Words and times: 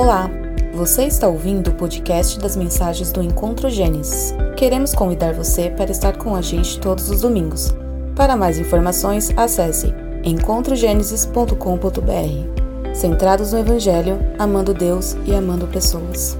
Olá, 0.00 0.30
você 0.72 1.06
está 1.06 1.26
ouvindo 1.26 1.70
o 1.70 1.74
podcast 1.74 2.38
das 2.38 2.54
mensagens 2.54 3.10
do 3.10 3.20
Encontro 3.20 3.68
Gênesis. 3.68 4.32
Queremos 4.56 4.94
convidar 4.94 5.34
você 5.34 5.70
para 5.70 5.90
estar 5.90 6.16
com 6.16 6.36
a 6.36 6.40
gente 6.40 6.78
todos 6.78 7.10
os 7.10 7.22
domingos. 7.22 7.74
Para 8.14 8.36
mais 8.36 8.60
informações, 8.60 9.36
acesse 9.36 9.92
encontrogenesis.com.br. 10.22 12.94
Centrados 12.94 13.52
no 13.52 13.58
Evangelho, 13.58 14.20
amando 14.38 14.72
Deus 14.72 15.16
e 15.26 15.34
amando 15.34 15.66
pessoas. 15.66 16.36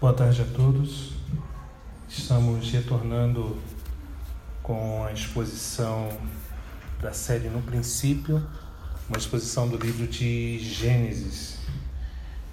Boa 0.00 0.14
tarde 0.14 0.42
a 0.42 0.46
todos. 0.46 1.12
Estamos 2.08 2.72
retornando 2.72 3.56
com 4.64 5.04
a 5.04 5.12
exposição 5.12 6.08
da 7.00 7.12
série 7.12 7.48
No 7.48 7.62
Princípio, 7.62 8.42
uma 9.08 9.18
exposição 9.18 9.68
do 9.68 9.76
livro 9.76 10.06
de 10.06 10.58
Gênesis. 10.58 11.58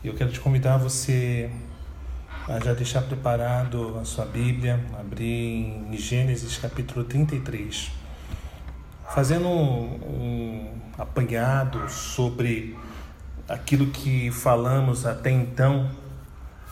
Eu 0.03 0.13
quero 0.13 0.31
te 0.31 0.39
convidar 0.39 0.77
você 0.77 1.49
a 2.47 2.59
já 2.59 2.73
deixar 2.73 3.01
preparado 3.01 3.97
a 3.99 4.05
sua 4.05 4.25
Bíblia, 4.25 4.79
abrir 4.99 5.25
em 5.25 5.97
Gênesis 5.97 6.57
capítulo 6.57 7.05
33, 7.05 7.89
fazendo 9.15 9.47
um, 9.47 9.95
um 10.05 10.71
apanhado 10.95 11.89
sobre 11.89 12.77
aquilo 13.49 13.87
que 13.87 14.29
falamos 14.29 15.07
até 15.07 15.31
então. 15.31 15.89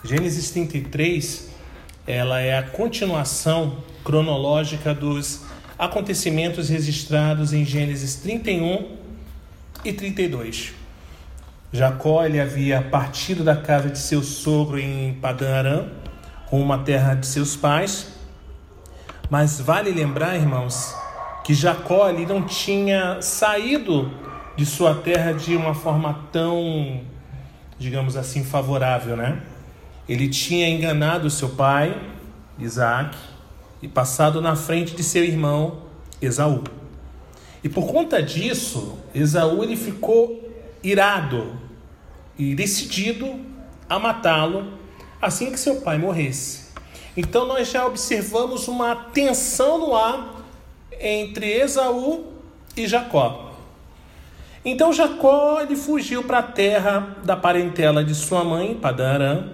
Gênesis 0.04 0.50
33, 0.50 1.50
ela 2.06 2.40
é 2.40 2.56
a 2.56 2.62
continuação 2.62 3.78
cronológica 4.04 4.94
dos 4.94 5.42
acontecimentos 5.76 6.68
registrados 6.68 7.52
em 7.52 7.64
Gênesis 7.64 8.14
31 8.14 9.01
e 9.84 9.92
32. 9.92 10.74
Jacó 11.72 12.24
ele 12.24 12.38
havia 12.38 12.82
partido 12.82 13.42
da 13.42 13.56
casa 13.56 13.88
de 13.88 13.98
seu 13.98 14.22
sogro 14.22 14.78
em 14.78 15.18
Aram, 15.22 15.88
rumo 16.46 16.72
à 16.72 16.78
terra 16.78 17.14
de 17.14 17.26
seus 17.26 17.56
pais. 17.56 18.12
Mas 19.30 19.58
vale 19.58 19.90
lembrar, 19.90 20.36
irmãos, 20.36 20.94
que 21.42 21.54
Jacó 21.54 22.08
ele 22.10 22.26
não 22.26 22.42
tinha 22.42 23.22
saído 23.22 24.10
de 24.54 24.66
sua 24.66 24.94
terra 24.94 25.32
de 25.32 25.56
uma 25.56 25.74
forma 25.74 26.26
tão, 26.30 27.00
digamos 27.78 28.16
assim, 28.16 28.44
favorável, 28.44 29.16
né? 29.16 29.40
Ele 30.06 30.28
tinha 30.28 30.68
enganado 30.68 31.30
seu 31.30 31.48
pai, 31.48 31.96
Isaac, 32.58 33.16
e 33.80 33.88
passado 33.88 34.42
na 34.42 34.54
frente 34.54 34.94
de 34.94 35.02
seu 35.02 35.24
irmão, 35.24 35.78
Esaú. 36.20 36.62
E 37.62 37.68
por 37.68 37.86
conta 37.86 38.22
disso, 38.22 38.98
Esaú 39.14 39.62
ele 39.62 39.76
ficou 39.76 40.50
irado 40.82 41.56
e 42.38 42.54
decidido 42.54 43.38
a 43.88 43.98
matá-lo 43.98 44.72
assim 45.20 45.52
que 45.52 45.60
seu 45.60 45.76
pai 45.76 45.96
morresse. 45.98 46.72
Então 47.16 47.46
nós 47.46 47.70
já 47.70 47.86
observamos 47.86 48.66
uma 48.66 48.96
tensão 48.96 49.78
no 49.78 49.94
ar 49.94 50.42
entre 51.00 51.52
Esaú 51.52 52.24
e 52.76 52.86
Jacó. 52.86 53.52
Então 54.64 54.92
Jacó 54.92 55.60
ele 55.60 55.76
fugiu 55.76 56.24
para 56.24 56.38
a 56.38 56.42
terra 56.42 57.16
da 57.24 57.36
parentela 57.36 58.04
de 58.04 58.14
sua 58.14 58.42
mãe, 58.42 58.74
Padarã, 58.74 59.44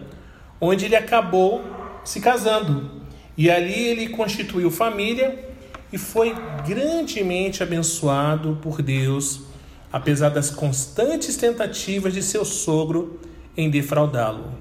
onde 0.60 0.84
ele 0.84 0.96
acabou 0.96 1.62
se 2.04 2.20
casando. 2.20 2.90
E 3.36 3.50
ali 3.50 3.88
ele 3.88 4.08
constituiu 4.08 4.70
família 4.70 5.48
e 5.92 5.98
foi 5.98 6.34
grandemente 6.67 7.62
abençoado 7.62 8.58
por 8.61 8.83
Deus, 8.83 9.41
apesar 9.92 10.28
das 10.28 10.50
constantes 10.50 11.36
tentativas 11.36 12.12
de 12.12 12.22
seu 12.22 12.44
sogro 12.44 13.20
em 13.56 13.70
defraudá-lo. 13.70 14.53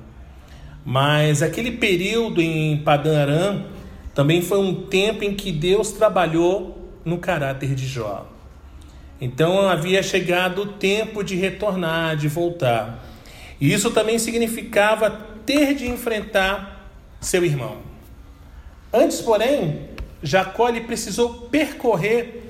Mas 0.86 1.42
aquele 1.42 1.72
período 1.72 2.42
em 2.42 2.78
Padã 2.78 3.22
Aram 3.22 3.66
também 4.16 4.42
foi 4.42 4.58
um 4.58 4.74
tempo 4.88 5.24
em 5.24 5.34
que 5.36 5.52
Deus 5.52 5.92
trabalhou 5.92 6.90
no 7.04 7.18
caráter 7.18 7.76
de 7.76 7.86
Jó. 7.86 8.26
Então 9.20 9.68
havia 9.68 10.02
chegado 10.02 10.62
o 10.62 10.66
tempo 10.74 11.24
de 11.24 11.36
retornar, 11.36 12.16
de 12.16 12.28
voltar. 12.28 13.04
E 13.60 13.74
isso 13.74 13.92
também 13.92 14.18
significava 14.18 15.10
ter 15.46 15.74
de 15.74 15.88
enfrentar 15.88 16.90
seu 17.20 17.44
irmão. 17.44 17.78
Antes, 18.94 19.20
porém, 19.20 19.90
Jacó 20.22 20.70
ele 20.70 20.82
precisou 20.82 21.34
percorrer 21.50 22.44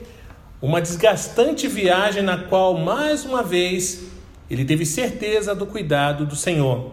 uma 0.61 0.81
desgastante 0.81 1.67
viagem 1.67 2.23
na 2.23 2.37
qual, 2.37 2.77
mais 2.77 3.25
uma 3.25 3.43
vez, 3.43 4.03
ele 4.49 4.65
teve 4.65 4.85
certeza 4.85 5.53
do 5.53 5.65
cuidado 5.65 6.25
do 6.25 6.35
Senhor. 6.35 6.91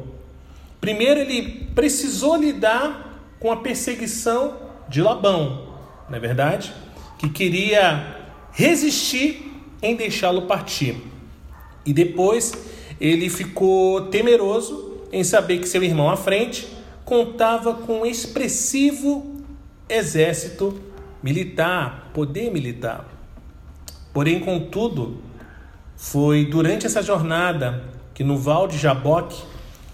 Primeiro, 0.81 1.21
ele 1.21 1.71
precisou 1.75 2.37
lidar 2.37 3.23
com 3.41 3.51
a 3.51 3.57
perseguição 3.57 4.57
de 4.89 5.01
Labão, 5.01 5.69
não 6.09 6.17
é 6.17 6.21
verdade? 6.21 6.73
Que 7.19 7.29
queria 7.29 8.17
resistir 8.53 9.51
em 9.81 9.97
deixá-lo 9.97 10.43
partir. 10.43 10.97
E 11.87 11.93
depois, 11.93 12.53
ele 13.01 13.31
ficou 13.31 14.06
temeroso 14.09 15.03
em 15.12 15.25
saber 15.25 15.59
que 15.59 15.69
seu 15.69 15.83
irmão 15.83 16.11
à 16.11 16.17
frente 16.17 16.67
contava 17.05 17.75
com 17.75 18.01
um 18.01 18.06
expressivo 18.06 19.34
exército 19.89 20.81
militar, 21.22 22.11
poder 22.12 22.50
militar. 22.50 23.09
Porém, 24.12 24.41
contudo, 24.41 25.19
foi 25.97 26.45
durante 26.45 26.87
essa 26.87 27.03
jornada 27.03 27.84
que 28.12 28.23
no 28.23 28.37
Val 28.39 28.69
de 28.69 28.78
Jaboque 28.78 29.43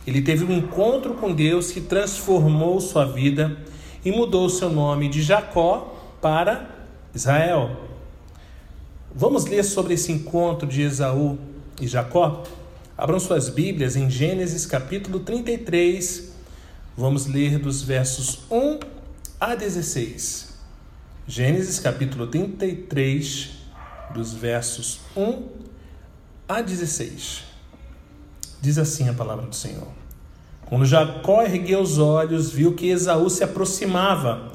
ele 0.07 0.23
teve 0.23 0.45
um 0.45 0.53
encontro 0.53 1.15
com 1.15 1.33
Deus 1.33 1.71
que 1.71 1.81
transformou 1.81 2.81
sua 2.81 3.05
vida 3.05 3.57
e 4.05 4.11
mudou 4.11 4.49
seu 4.49 4.71
nome 4.71 5.09
de 5.09 5.23
Jacó 5.23 5.97
para 6.21 6.69
Israel. 7.15 7.77
Vamos 9.15 9.45
ler 9.47 9.65
sobre 9.65 9.95
esse 9.95 10.13
encontro 10.13 10.67
de 10.67 10.83
Esaú 10.83 11.39
e 11.81 11.87
Jacó? 11.87 12.45
Abram 12.97 13.19
suas 13.19 13.49
Bíblias 13.49 13.97
em 13.97 14.11
Gênesis 14.11 14.67
capítulo 14.67 15.21
33. 15.21 16.33
Vamos 16.97 17.27
ler 17.27 17.59
dos 17.59 17.83
versos 17.83 18.41
1 18.51 19.00
a 19.41 19.55
16. 19.55 20.51
Gênesis 21.27 21.81
capítulo 21.81 22.27
33, 22.27 23.53
dos 24.13 24.35
versos 24.35 25.01
1 25.17 25.49
a 26.47 26.61
16. 26.61 27.45
Diz 28.61 28.77
assim 28.77 29.09
a 29.09 29.15
palavra 29.15 29.47
do 29.47 29.57
Senhor. 29.57 29.89
Quando 30.67 30.85
Jacó 30.85 31.41
ergueu 31.43 31.81
os 31.81 31.97
olhos, 31.97 32.51
viu 32.51 32.75
que 32.75 32.91
Esaú 32.91 33.31
se 33.31 33.43
aproximava, 33.43 34.53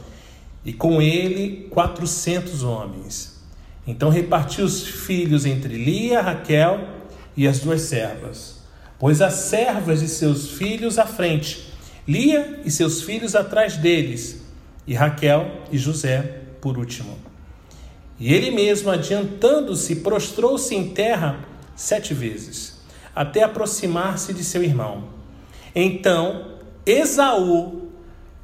e 0.63 0.71
com 0.71 1.01
ele 1.01 1.67
quatrocentos 1.71 2.61
homens. 2.61 3.41
Então 3.87 4.09
repartiu 4.09 4.65
os 4.65 4.85
filhos 4.85 5.47
entre 5.47 5.83
Lia, 5.83 6.21
Raquel 6.21 6.87
e 7.35 7.47
as 7.47 7.59
duas 7.59 7.81
servas. 7.81 8.59
Pôs 8.99 9.19
as 9.19 9.33
servas 9.33 10.01
de 10.01 10.07
seus 10.07 10.51
filhos 10.51 10.99
à 10.99 11.07
frente, 11.07 11.73
Lia 12.07 12.61
e 12.63 12.69
seus 12.69 13.01
filhos 13.01 13.35
atrás 13.35 13.77
deles, 13.77 14.44
e 14.87 14.93
Raquel 14.93 15.63
e 15.71 15.77
José 15.77 16.41
por 16.61 16.77
último. 16.77 17.17
E 18.19 18.33
ele 18.33 18.51
mesmo, 18.51 18.89
adiantando-se, 18.89 19.97
prostrou-se 19.97 20.73
em 20.73 20.89
terra 20.89 21.39
sete 21.75 22.13
vezes, 22.13 22.79
até 23.13 23.43
aproximar-se 23.43 24.33
de 24.33 24.43
seu 24.43 24.63
irmão. 24.63 25.03
Então 25.73 26.53
Esaú 26.85 27.89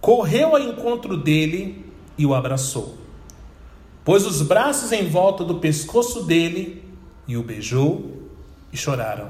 correu 0.02 0.56
ao 0.56 0.60
encontro 0.60 1.16
dele 1.16 1.86
e 2.18 2.26
o 2.26 2.34
abraçou. 2.34 2.98
Pôs 4.04 4.26
os 4.26 4.42
braços 4.42 4.92
em 4.92 5.08
volta 5.08 5.44
do 5.44 5.56
pescoço 5.60 6.24
dele 6.24 6.84
e 7.28 7.38
o 7.38 7.44
beijou 7.44 8.30
e 8.74 8.78
choraram. 8.78 9.30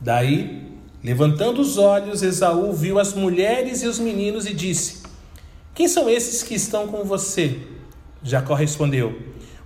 Daí, 0.00 0.66
levantando 1.04 1.60
os 1.60 1.76
olhos, 1.76 2.22
Esaú 2.22 2.72
viu 2.72 2.98
as 2.98 3.12
mulheres 3.12 3.82
e 3.82 3.86
os 3.86 3.98
meninos 3.98 4.46
e 4.46 4.54
disse: 4.54 5.02
quem 5.78 5.86
são 5.86 6.10
esses 6.10 6.42
que 6.42 6.56
estão 6.56 6.88
com 6.88 7.04
você? 7.04 7.60
Jacó 8.20 8.52
respondeu: 8.52 9.16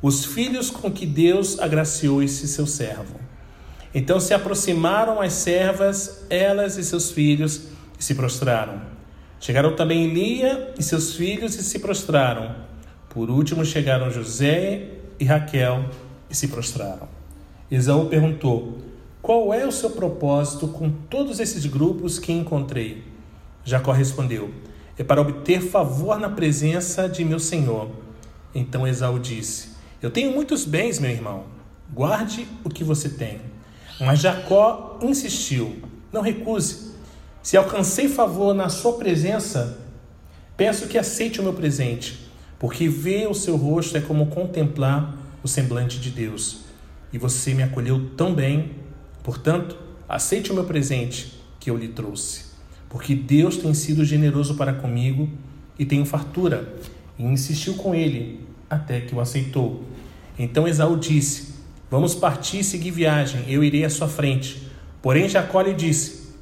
Os 0.03 0.27
filhos 0.27 0.71
com 0.71 0.93
que 0.93 1.07
Deus 1.07 1.59
agraciou 1.59 2.23
esse 2.23 2.47
seu 2.47 2.67
servo. 2.67 3.19
Então 3.95 4.21
se 4.21 4.35
aproximaram 4.35 5.23
as 5.23 5.33
servas, 5.33 6.27
elas 6.29 6.77
e 6.77 6.85
seus 6.85 7.11
filhos, 7.11 7.63
e 7.99 8.05
se 8.05 8.15
prostraram. 8.15 8.83
Chegaram 9.41 9.75
também 9.75 10.13
Lia 10.13 10.75
e 10.79 10.83
seus 10.83 11.15
filhos 11.15 11.55
e 11.55 11.63
se 11.63 11.79
prostraram. 11.79 12.57
Por 13.09 13.31
último 13.31 13.65
chegaram 13.65 14.11
José 14.11 14.89
e 15.19 15.25
Raquel 15.25 15.87
e 16.29 16.37
se 16.37 16.49
prostraram. 16.49 17.09
Esaú 17.71 18.05
perguntou: 18.11 18.77
Qual 19.23 19.55
é 19.55 19.67
o 19.67 19.73
seu 19.73 19.89
propósito 19.89 20.69
com 20.69 20.91
todos 20.91 21.41
esses 21.41 21.65
grupos 21.65 22.19
que 22.19 22.33
encontrei? 22.33 23.03
Jacó 23.65 23.93
respondeu: 23.93 24.51
é 25.03 25.05
para 25.05 25.21
obter 25.21 25.61
favor 25.61 26.17
na 26.19 26.29
presença 26.29 27.09
de 27.09 27.25
meu 27.25 27.41
senhor. 27.41 27.91
Então 28.55 28.87
Esaú 28.87 29.19
disse: 29.19 29.71
Eu 30.01 30.13
tenho 30.13 30.31
muitos 30.31 30.65
bens, 30.65 31.01
meu 31.01 31.11
irmão. 31.11 31.45
Guarde 31.93 32.47
o 32.63 32.71
que 32.71 32.85
você 32.85 33.09
tem. 33.09 33.41
Mas 34.01 34.21
Jacó 34.21 35.01
insistiu: 35.03 35.83
Não 36.13 36.23
recuse. 36.23 36.93
Se 37.43 37.57
alcancei 37.57 38.09
favor 38.09 38.55
na 38.55 38.69
sua 38.69 38.93
presença, 38.93 39.81
peço 40.57 40.87
que 40.87 40.97
aceite 40.97 41.41
o 41.41 41.43
meu 41.43 41.53
presente, 41.53 42.31
porque 42.57 42.89
ver 42.89 43.29
o 43.29 43.35
seu 43.35 43.57
rosto 43.57 43.99
é 43.99 44.01
como 44.01 44.27
contemplar 44.27 45.19
o 45.43 45.49
semblante 45.49 45.99
de 45.99 46.11
Deus. 46.11 46.61
E 47.13 47.19
você 47.19 47.53
me 47.53 47.65
acolheu 47.65 48.11
tão 48.17 48.33
bem, 48.33 48.77
portanto, 49.25 49.77
aceite 50.09 50.53
o 50.53 50.55
meu 50.55 50.65
presente 50.65 51.43
que 51.59 51.69
eu 51.69 51.77
lhe 51.77 51.89
trouxe. 51.89 52.52
Porque 52.93 53.15
Deus 53.15 53.57
tem 53.57 53.73
sido 53.73 54.05
generoso 54.05 54.55
para 54.55 54.75
comigo 54.75 55.27
e 55.79 55.87
tenho 55.87 56.05
fartura. 56.05 56.75
E 57.19 57.25
insistiu 57.25 57.73
com 57.73 57.95
ele 57.95 58.41
até 58.69 59.01
que 59.01 59.15
o 59.15 59.21
aceitou. 59.21 59.83
Então 60.39 60.69
Esaú 60.69 60.99
disse: 60.99 61.55
Vamos 61.91 62.15
partir 62.15 62.59
e 62.59 62.65
seguir 62.65 62.91
viagem, 62.91 63.47
eu 63.49 63.65
irei 63.65 63.83
à 63.83 63.89
sua 63.89 64.09
frente. 64.09 64.69
Porém, 65.01 65.27
Jacó 65.27 65.63
lhe 65.63 65.73
disse: 65.73 66.35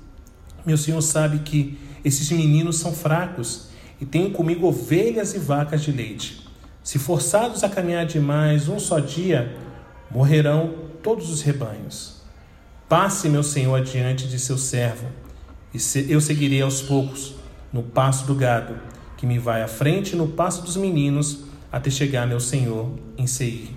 Meu 0.66 0.76
senhor 0.76 1.00
sabe 1.02 1.38
que 1.38 1.78
esses 2.04 2.28
meninos 2.32 2.78
são 2.78 2.92
fracos 2.92 3.68
e 4.00 4.04
tenho 4.04 4.32
comigo 4.32 4.66
ovelhas 4.66 5.34
e 5.34 5.38
vacas 5.38 5.84
de 5.84 5.92
leite. 5.92 6.44
Se 6.82 6.98
forçados 6.98 7.62
a 7.62 7.68
caminhar 7.68 8.06
demais 8.06 8.68
um 8.68 8.80
só 8.80 8.98
dia, 8.98 9.54
morrerão 10.10 10.74
todos 11.00 11.30
os 11.30 11.42
rebanhos. 11.42 12.22
Passe, 12.88 13.28
meu 13.28 13.44
senhor, 13.44 13.76
adiante 13.76 14.26
de 14.26 14.36
seu 14.36 14.58
servo, 14.58 15.06
e 15.72 15.78
eu 16.08 16.20
seguirei 16.20 16.62
aos 16.62 16.82
poucos, 16.82 17.34
no 17.72 17.82
passo 17.82 18.26
do 18.26 18.34
gado, 18.34 18.74
que 19.16 19.26
me 19.26 19.38
vai 19.38 19.62
à 19.62 19.68
frente 19.68 20.16
no 20.16 20.28
passo 20.28 20.62
dos 20.62 20.76
meninos, 20.76 21.44
até 21.70 21.90
chegar 21.90 22.26
meu 22.26 22.40
senhor 22.40 22.90
em 23.16 23.26
Seir. 23.26 23.70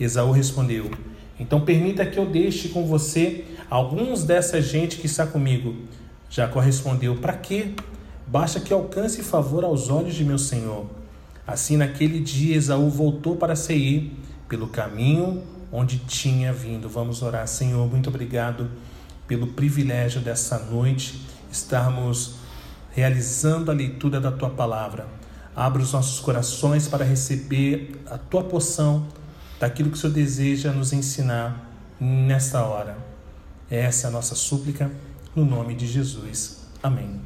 Esaú 0.00 0.32
respondeu: 0.32 0.90
Então 1.38 1.60
permita 1.60 2.06
que 2.06 2.18
eu 2.18 2.26
deixe 2.26 2.68
com 2.68 2.86
você 2.86 3.44
alguns 3.68 4.24
dessa 4.24 4.62
gente 4.62 4.96
que 4.96 5.06
está 5.06 5.26
comigo. 5.26 5.74
Jacó 6.30 6.60
respondeu: 6.60 7.16
Para 7.16 7.34
quê? 7.34 7.74
Basta 8.26 8.58
que 8.58 8.72
alcance 8.72 9.22
favor 9.22 9.64
aos 9.64 9.90
olhos 9.90 10.14
de 10.14 10.24
meu 10.24 10.38
senhor. 10.38 10.86
Assim, 11.46 11.76
naquele 11.76 12.20
dia, 12.20 12.56
Esaú 12.56 12.88
voltou 12.88 13.36
para 13.36 13.54
Seir, 13.54 14.10
pelo 14.48 14.66
caminho 14.68 15.42
onde 15.74 15.98
tinha 15.98 16.52
vindo. 16.52 16.88
Vamos 16.88 17.20
orar, 17.20 17.48
Senhor, 17.48 17.90
muito 17.90 18.08
obrigado 18.08 18.70
pelo 19.26 19.48
privilégio 19.48 20.20
dessa 20.20 20.56
noite 20.56 21.20
estarmos 21.54 22.34
realizando 22.92 23.70
a 23.70 23.74
leitura 23.74 24.20
da 24.20 24.30
tua 24.30 24.50
palavra. 24.50 25.06
Abra 25.54 25.80
os 25.80 25.92
nossos 25.92 26.20
corações 26.20 26.88
para 26.88 27.04
receber 27.04 28.02
a 28.10 28.18
tua 28.18 28.44
porção 28.44 29.06
daquilo 29.58 29.90
que 29.90 29.96
o 29.96 30.00
Senhor 30.00 30.12
deseja 30.12 30.72
nos 30.72 30.92
ensinar 30.92 31.70
nesta 31.98 32.62
hora. 32.64 32.98
Essa 33.70 34.06
é 34.06 34.08
a 34.08 34.12
nossa 34.12 34.34
súplica, 34.34 34.90
no 35.34 35.44
nome 35.44 35.74
de 35.74 35.86
Jesus. 35.86 36.64
Amém. 36.82 37.20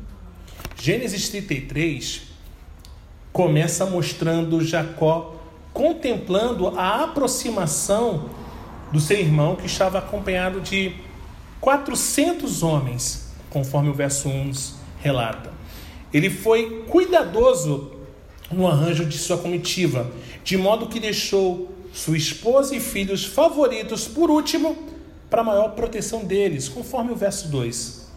Gênesis 0.76 1.28
33 1.28 2.22
começa 3.32 3.86
mostrando 3.86 4.62
Jacó 4.64 5.36
contemplando 5.72 6.68
a 6.78 7.04
aproximação 7.04 8.30
do 8.90 9.00
seu 9.00 9.18
irmão, 9.18 9.54
que 9.54 9.66
estava 9.66 9.98
acompanhado 9.98 10.60
de 10.60 10.94
400 11.60 12.62
homens, 12.62 13.27
conforme 13.50 13.88
o 13.88 13.94
verso 13.94 14.28
1 14.28 14.52
relata. 15.00 15.52
Ele 16.12 16.30
foi 16.30 16.84
cuidadoso 16.88 17.92
no 18.50 18.66
arranjo 18.66 19.04
de 19.04 19.18
sua 19.18 19.38
comitiva, 19.38 20.10
de 20.42 20.56
modo 20.56 20.86
que 20.86 20.98
deixou 20.98 21.72
sua 21.92 22.16
esposa 22.16 22.74
e 22.74 22.80
filhos 22.80 23.24
favoritos 23.24 24.06
por 24.08 24.30
último, 24.30 24.76
para 25.28 25.44
maior 25.44 25.70
proteção 25.70 26.24
deles, 26.24 26.68
conforme 26.68 27.12
o 27.12 27.16
verso 27.16 27.48
2. 27.48 28.08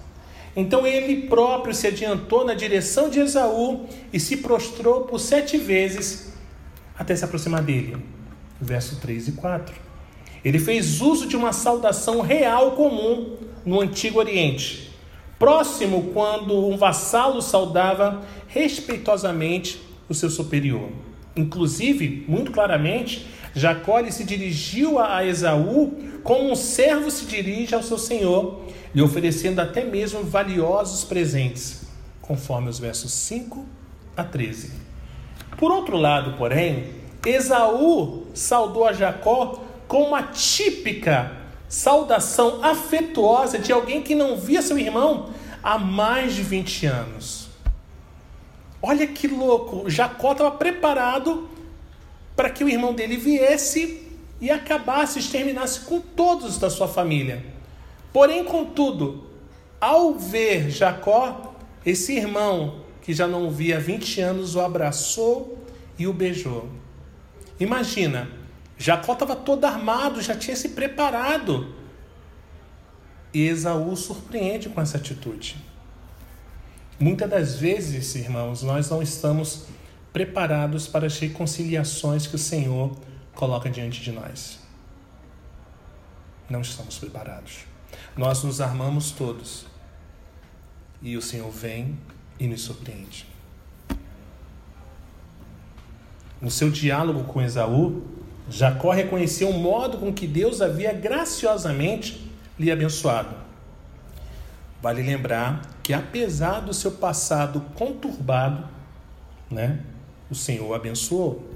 Então 0.56 0.86
ele 0.86 1.28
próprio 1.28 1.74
se 1.74 1.88
adiantou 1.88 2.46
na 2.46 2.54
direção 2.54 3.10
de 3.10 3.20
Esaú 3.20 3.86
e 4.12 4.20
se 4.20 4.38
prostrou 4.38 5.02
por 5.02 5.20
sete 5.20 5.58
vezes 5.58 6.34
até 6.98 7.16
se 7.16 7.24
aproximar 7.24 7.62
dele. 7.62 7.98
Verso 8.60 8.98
3 8.98 9.30
e 9.30 9.32
4. 9.34 9.74
Ele 10.44 10.60
fez 10.60 11.02
uso 11.02 11.28
de 11.28 11.36
uma 11.36 11.54
saudação 11.54 12.22
real 12.22 12.72
comum 12.72 13.38
no 13.66 13.80
Antigo 13.80 14.20
Oriente, 14.20 14.91
próximo 15.42 16.12
quando 16.14 16.68
um 16.68 16.78
vassalo 16.78 17.42
saudava 17.42 18.22
respeitosamente 18.48 19.82
o 20.08 20.14
seu 20.14 20.30
superior. 20.30 20.90
Inclusive, 21.36 22.24
muito 22.28 22.52
claramente, 22.52 23.26
Jacó 23.56 24.08
se 24.12 24.24
dirigiu 24.24 25.00
a 25.00 25.26
Esaú 25.26 25.98
como 26.24 26.52
um 26.52 26.56
servo 26.56 27.10
se 27.10 27.26
dirige 27.26 27.74
ao 27.74 27.82
seu 27.82 27.98
senhor, 27.98 28.62
lhe 28.94 29.02
oferecendo 29.02 29.60
até 29.60 29.84
mesmo 29.84 30.24
valiosos 30.24 31.04
presentes, 31.04 31.86
conforme 32.22 32.70
os 32.70 32.78
versos 32.78 33.12
5 33.12 33.66
a 34.16 34.24
13. 34.24 34.72
Por 35.58 35.72
outro 35.72 35.98
lado, 35.98 36.38
porém, 36.38 36.92
Esaú 37.26 38.28
saudou 38.36 38.86
a 38.86 38.94
Jacó 38.94 39.64
com 39.88 40.04
uma 40.04 40.22
típica 40.22 41.41
saudação 41.72 42.62
afetuosa 42.62 43.58
de 43.58 43.72
alguém 43.72 44.02
que 44.02 44.14
não 44.14 44.36
via 44.36 44.62
seu 44.62 44.78
irmão 44.78 45.30
há 45.64 45.78
mais 45.80 46.36
de 46.36 46.44
20 46.44 46.86
anos. 46.86 47.48
Olha 48.82 49.08
que 49.08 49.26
louco! 49.26 49.90
Jacó 49.90 50.34
estava 50.34 50.52
preparado 50.52 51.50
para 52.36 52.50
que 52.50 52.62
o 52.62 52.68
irmão 52.68 52.94
dele 52.94 53.16
viesse 53.16 54.06
e 54.42 54.52
acabasse, 54.52 55.20
exterminasse 55.20 55.80
com 55.82 56.02
todos 56.02 56.58
da 56.58 56.70
sua 56.70 56.90
família. 56.90 57.42
Porém, 58.12 58.44
contudo, 58.44 59.24
ao 59.80 60.16
ver 60.16 60.70
Jacó, 60.70 61.54
esse 61.86 62.18
irmão 62.18 62.82
que 63.02 63.14
já 63.14 63.28
não 63.28 63.50
via 63.50 63.78
há 63.78 63.80
20 63.80 64.20
anos 64.20 64.56
o 64.56 64.60
abraçou 64.60 65.58
e 65.98 66.06
o 66.06 66.12
beijou. 66.12 66.68
Imagina, 67.58 68.41
Jacó 68.82 69.14
estava 69.14 69.36
todo 69.36 69.64
armado, 69.66 70.20
já 70.24 70.36
tinha 70.36 70.56
se 70.56 70.70
preparado. 70.70 71.76
E 73.32 73.46
Esaú 73.46 73.96
surpreende 73.96 74.70
com 74.70 74.82
essa 74.82 74.98
atitude. 74.98 75.64
Muitas 77.00 77.30
das 77.30 77.56
vezes, 77.58 78.16
irmãos, 78.16 78.64
nós 78.64 78.90
não 78.90 79.00
estamos 79.00 79.68
preparados 80.12 80.88
para 80.88 81.06
as 81.06 81.20
reconciliações 81.20 82.26
que 82.26 82.36
o 82.36 82.40
Senhor 82.40 82.98
coloca 83.36 83.70
diante 83.70 84.02
de 84.02 84.12
nós. 84.12 84.60
Não 86.50 86.62
estamos 86.62 86.98
preparados. 86.98 87.60
Nós 88.18 88.44
nos 88.44 88.60
armamos 88.60 89.12
todos 89.12 89.68
e 91.04 91.16
o 91.16 91.22
Senhor 91.22 91.52
vem 91.52 92.00
e 92.40 92.48
nos 92.48 92.62
surpreende. 92.62 93.28
No 96.42 96.50
seu 96.50 96.72
diálogo 96.72 97.26
com 97.26 97.40
Esaú, 97.44 98.21
Jacó 98.52 98.92
reconheceu 98.92 99.50
o 99.50 99.58
modo 99.58 99.98
com 99.98 100.14
que 100.14 100.28
Deus 100.28 100.62
havia 100.62 100.92
graciosamente 100.92 102.30
lhe 102.60 102.70
abençoado. 102.70 103.34
Vale 104.82 105.02
lembrar 105.02 105.62
que, 105.82 105.94
apesar 105.94 106.60
do 106.60 106.74
seu 106.74 106.92
passado 106.92 107.64
conturbado, 107.76 108.68
né, 109.50 109.80
o 110.30 110.36
Senhor 110.36 110.74
abençoou. 110.74 111.50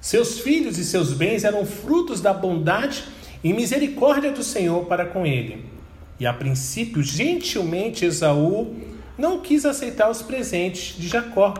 Seus 0.00 0.40
filhos 0.40 0.76
e 0.78 0.84
seus 0.84 1.12
bens 1.12 1.44
eram 1.44 1.64
frutos 1.64 2.20
da 2.20 2.32
bondade 2.32 3.04
e 3.44 3.52
misericórdia 3.52 4.32
do 4.32 4.42
Senhor 4.42 4.86
para 4.86 5.06
com 5.06 5.24
ele. 5.24 5.64
E 6.18 6.26
a 6.26 6.32
princípio, 6.32 7.02
gentilmente, 7.02 8.04
Esaú 8.04 8.76
não 9.16 9.40
quis 9.40 9.64
aceitar 9.64 10.10
os 10.10 10.20
presentes 10.20 10.96
de 10.98 11.06
Jacó, 11.06 11.54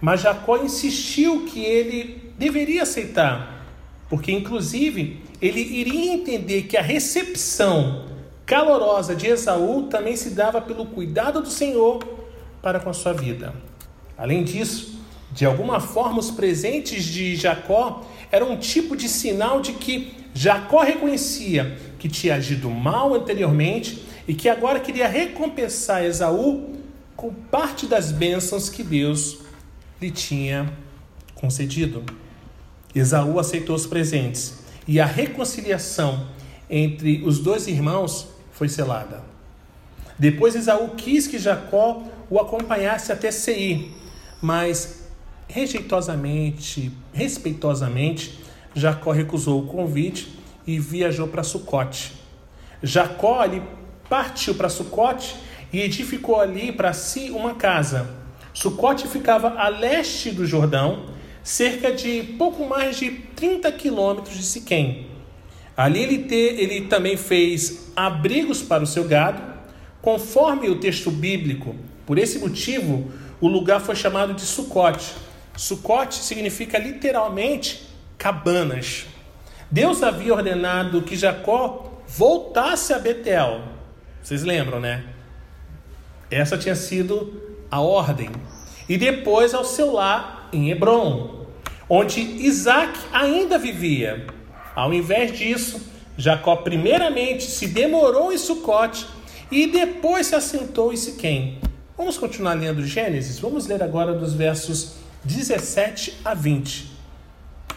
mas 0.00 0.20
Jacó 0.20 0.58
insistiu 0.58 1.44
que 1.46 1.64
ele 1.64 2.32
deveria 2.38 2.82
aceitar, 2.82 3.57
porque, 4.08 4.32
inclusive, 4.32 5.20
ele 5.40 5.60
iria 5.60 6.12
entender 6.14 6.62
que 6.62 6.76
a 6.76 6.82
recepção 6.82 8.06
calorosa 8.46 9.14
de 9.14 9.26
Esaú 9.26 9.84
também 9.84 10.16
se 10.16 10.30
dava 10.30 10.60
pelo 10.60 10.86
cuidado 10.86 11.42
do 11.42 11.50
Senhor 11.50 12.02
para 12.62 12.80
com 12.80 12.88
a 12.88 12.94
sua 12.94 13.12
vida. 13.12 13.54
Além 14.16 14.42
disso, 14.42 14.98
de 15.30 15.44
alguma 15.44 15.78
forma, 15.78 16.18
os 16.18 16.30
presentes 16.30 17.04
de 17.04 17.36
Jacó 17.36 18.06
eram 18.32 18.52
um 18.52 18.56
tipo 18.56 18.96
de 18.96 19.08
sinal 19.08 19.60
de 19.60 19.72
que 19.72 20.12
Jacó 20.34 20.82
reconhecia 20.82 21.78
que 21.98 22.08
tinha 22.08 22.36
agido 22.36 22.70
mal 22.70 23.14
anteriormente 23.14 24.02
e 24.26 24.34
que 24.34 24.48
agora 24.48 24.80
queria 24.80 25.08
recompensar 25.08 26.04
Esaú 26.04 26.76
com 27.16 27.32
parte 27.32 27.86
das 27.86 28.12
bênçãos 28.12 28.68
que 28.70 28.82
Deus 28.82 29.38
lhe 30.00 30.10
tinha 30.10 30.72
concedido. 31.34 32.04
Esaú 32.94 33.38
aceitou 33.38 33.76
os 33.76 33.86
presentes 33.86 34.58
e 34.86 35.00
a 35.00 35.06
reconciliação 35.06 36.26
entre 36.70 37.22
os 37.24 37.38
dois 37.38 37.66
irmãos 37.66 38.28
foi 38.52 38.68
selada. 38.68 39.22
Depois 40.18 40.54
Esaú 40.54 40.90
quis 40.96 41.26
que 41.26 41.38
Jacó 41.38 42.02
o 42.28 42.38
acompanhasse 42.38 43.12
até 43.12 43.30
Seir, 43.30 43.88
mas 44.42 45.06
rejeitosamente, 45.46 46.92
respeitosamente, 47.12 48.38
Jacó 48.74 49.12
recusou 49.12 49.62
o 49.62 49.66
convite 49.66 50.38
e 50.66 50.78
viajou 50.78 51.28
para 51.28 51.42
Sucote. 51.42 52.12
Jacó 52.82 53.40
ali 53.40 53.62
partiu 54.08 54.54
para 54.54 54.68
Sucote 54.68 55.36
e 55.72 55.80
edificou 55.80 56.40
ali 56.40 56.72
para 56.72 56.92
si 56.92 57.30
uma 57.30 57.54
casa. 57.54 58.08
Sucote 58.52 59.06
ficava 59.06 59.50
a 59.58 59.68
leste 59.68 60.30
do 60.30 60.46
Jordão, 60.46 61.06
cerca 61.48 61.90
de 61.90 62.22
pouco 62.36 62.68
mais 62.68 62.98
de 62.98 63.10
30 63.10 63.72
quilômetros 63.72 64.36
de 64.36 64.42
Siquém. 64.42 65.06
Ali 65.74 66.02
ele, 66.02 66.18
te, 66.24 66.34
ele 66.34 66.82
também 66.88 67.16
fez 67.16 67.90
abrigos 67.96 68.60
para 68.60 68.84
o 68.84 68.86
seu 68.86 69.04
gado, 69.04 69.40
conforme 70.02 70.68
o 70.68 70.78
texto 70.78 71.10
bíblico. 71.10 71.74
Por 72.04 72.18
esse 72.18 72.38
motivo, 72.38 73.10
o 73.40 73.48
lugar 73.48 73.80
foi 73.80 73.96
chamado 73.96 74.34
de 74.34 74.42
Sucote. 74.42 75.14
Sucote 75.56 76.16
significa 76.16 76.78
literalmente 76.78 77.88
cabanas. 78.18 79.06
Deus 79.70 80.02
havia 80.02 80.34
ordenado 80.34 81.00
que 81.00 81.16
Jacó 81.16 82.02
voltasse 82.06 82.92
a 82.92 82.98
Betel. 82.98 83.62
Vocês 84.22 84.44
lembram, 84.44 84.80
né? 84.80 85.02
Essa 86.30 86.58
tinha 86.58 86.74
sido 86.74 87.56
a 87.70 87.80
ordem. 87.80 88.30
E 88.86 88.98
depois 88.98 89.54
ao 89.54 89.64
seu 89.64 89.92
lar 89.94 90.50
em 90.52 90.70
Hebron, 90.70 91.37
onde 91.88 92.20
Isaac 92.20 92.98
ainda 93.12 93.58
vivia. 93.58 94.26
Ao 94.74 94.92
invés 94.92 95.36
disso, 95.36 95.80
Jacó 96.16 96.56
primeiramente 96.56 97.44
se 97.44 97.66
demorou 97.66 98.32
em 98.32 98.38
Sucote 98.38 99.06
e 99.50 99.66
depois 99.66 100.26
se 100.26 100.34
assentou 100.34 100.92
em 100.92 100.96
Siquém. 100.96 101.58
Vamos 101.96 102.18
continuar 102.18 102.54
lendo 102.54 102.86
Gênesis? 102.86 103.38
Vamos 103.38 103.66
ler 103.66 103.82
agora 103.82 104.12
dos 104.14 104.34
versos 104.34 104.94
17 105.24 106.18
a 106.24 106.34
20. 106.34 106.92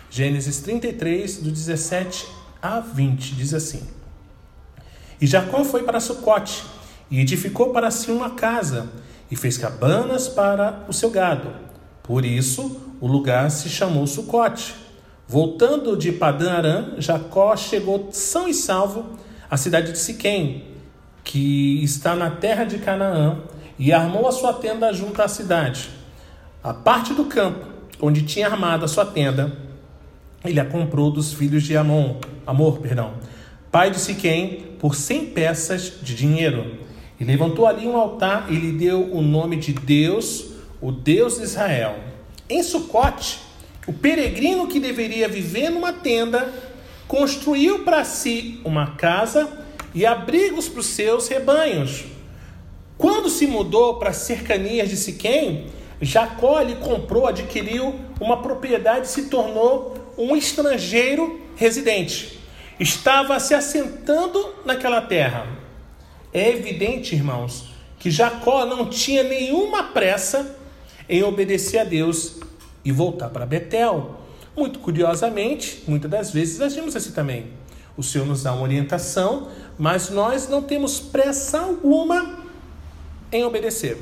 Gênesis 0.09 0.59
33, 0.59 1.37
do 1.37 1.51
17 1.51 2.27
a 2.61 2.79
20, 2.79 3.35
diz 3.35 3.53
assim: 3.53 3.81
E 5.19 5.25
Jacó 5.25 5.63
foi 5.63 5.83
para 5.83 5.99
Sucote 5.99 6.63
e 7.09 7.19
edificou 7.19 7.71
para 7.71 7.89
si 7.89 8.11
uma 8.11 8.31
casa 8.31 8.89
e 9.29 9.35
fez 9.35 9.57
cabanas 9.57 10.27
para 10.27 10.85
o 10.87 10.93
seu 10.93 11.09
gado. 11.09 11.70
Por 12.11 12.25
isso, 12.25 12.77
o 12.99 13.07
lugar 13.07 13.49
se 13.49 13.69
chamou 13.69 14.05
Sucote. 14.05 14.75
Voltando 15.25 15.95
de 15.95 16.11
Padã 16.11 16.51
Aram, 16.51 16.95
Jacó 16.97 17.55
chegou 17.55 18.09
são 18.11 18.49
e 18.49 18.53
salvo 18.53 19.05
à 19.49 19.55
cidade 19.55 19.93
de 19.93 19.97
Siquém, 19.97 20.65
que 21.23 21.81
está 21.81 22.13
na 22.13 22.29
terra 22.29 22.65
de 22.65 22.79
Canaã, 22.79 23.37
e 23.79 23.93
armou 23.93 24.27
a 24.27 24.31
sua 24.33 24.51
tenda 24.51 24.91
junto 24.91 25.21
à 25.21 25.29
cidade. 25.29 25.89
A 26.61 26.73
parte 26.73 27.13
do 27.13 27.23
campo 27.23 27.65
onde 28.01 28.23
tinha 28.23 28.47
armado 28.47 28.83
a 28.83 28.89
sua 28.89 29.05
tenda, 29.05 29.57
ele 30.43 30.59
a 30.59 30.65
comprou 30.65 31.11
dos 31.11 31.31
filhos 31.31 31.63
de 31.63 31.77
Amon, 31.77 32.17
Amor, 32.45 32.79
perdão, 32.79 33.13
pai 33.71 33.89
de 33.89 33.97
Siquém, 33.97 34.75
por 34.79 34.95
cem 34.95 35.27
peças 35.27 35.93
de 36.01 36.13
dinheiro. 36.13 36.75
E 37.17 37.23
levantou 37.23 37.65
ali 37.65 37.87
um 37.87 37.95
altar 37.95 38.51
e 38.51 38.55
lhe 38.55 38.73
deu 38.73 39.13
o 39.13 39.21
nome 39.21 39.55
de 39.55 39.71
Deus, 39.71 40.50
o 40.81 40.91
Deus 40.91 41.37
de 41.37 41.43
Israel. 41.43 41.95
Em 42.49 42.63
Sucote, 42.63 43.39
o 43.87 43.93
peregrino 43.93 44.67
que 44.67 44.79
deveria 44.79 45.29
viver 45.29 45.69
numa 45.69 45.93
tenda 45.93 46.51
construiu 47.07 47.83
para 47.83 48.03
si 48.03 48.59
uma 48.63 48.95
casa 48.95 49.47
e 49.93 50.05
abrigos 50.05 50.67
para 50.67 50.79
os 50.79 50.87
seus 50.87 51.27
rebanhos. 51.27 52.05
Quando 52.97 53.29
se 53.29 53.47
mudou 53.47 53.95
para 53.95 54.09
as 54.09 54.17
cercanias 54.17 54.89
de 54.89 54.97
Siquém, 54.97 55.67
Jacó 56.01 56.61
lhe 56.61 56.75
comprou, 56.75 57.27
adquiriu 57.27 57.95
uma 58.19 58.41
propriedade 58.41 59.07
e 59.07 59.09
se 59.09 59.23
tornou 59.23 60.13
um 60.17 60.35
estrangeiro 60.35 61.39
residente. 61.55 62.39
Estava 62.79 63.39
se 63.39 63.53
assentando 63.53 64.55
naquela 64.65 65.01
terra. 65.01 65.47
É 66.33 66.49
evidente, 66.49 67.13
irmãos, 67.13 67.65
que 67.99 68.09
Jacó 68.09 68.65
não 68.65 68.85
tinha 68.85 69.23
nenhuma 69.23 69.83
pressa 69.83 70.60
em 71.11 71.21
obedecer 71.23 71.79
a 71.79 71.83
Deus 71.83 72.37
e 72.85 72.91
voltar 72.91 73.29
para 73.29 73.45
Betel. 73.45 74.21
Muito 74.55 74.79
curiosamente, 74.79 75.83
muitas 75.85 76.09
das 76.09 76.31
vezes 76.31 76.61
agimos 76.61 76.95
assim 76.95 77.11
também. 77.11 77.47
O 77.97 78.01
Senhor 78.01 78.25
nos 78.25 78.43
dá 78.43 78.53
uma 78.53 78.63
orientação, 78.63 79.49
mas 79.77 80.09
nós 80.09 80.47
não 80.47 80.61
temos 80.63 81.01
pressa 81.01 81.59
alguma 81.59 82.39
em 83.29 83.43
obedecer. 83.43 83.97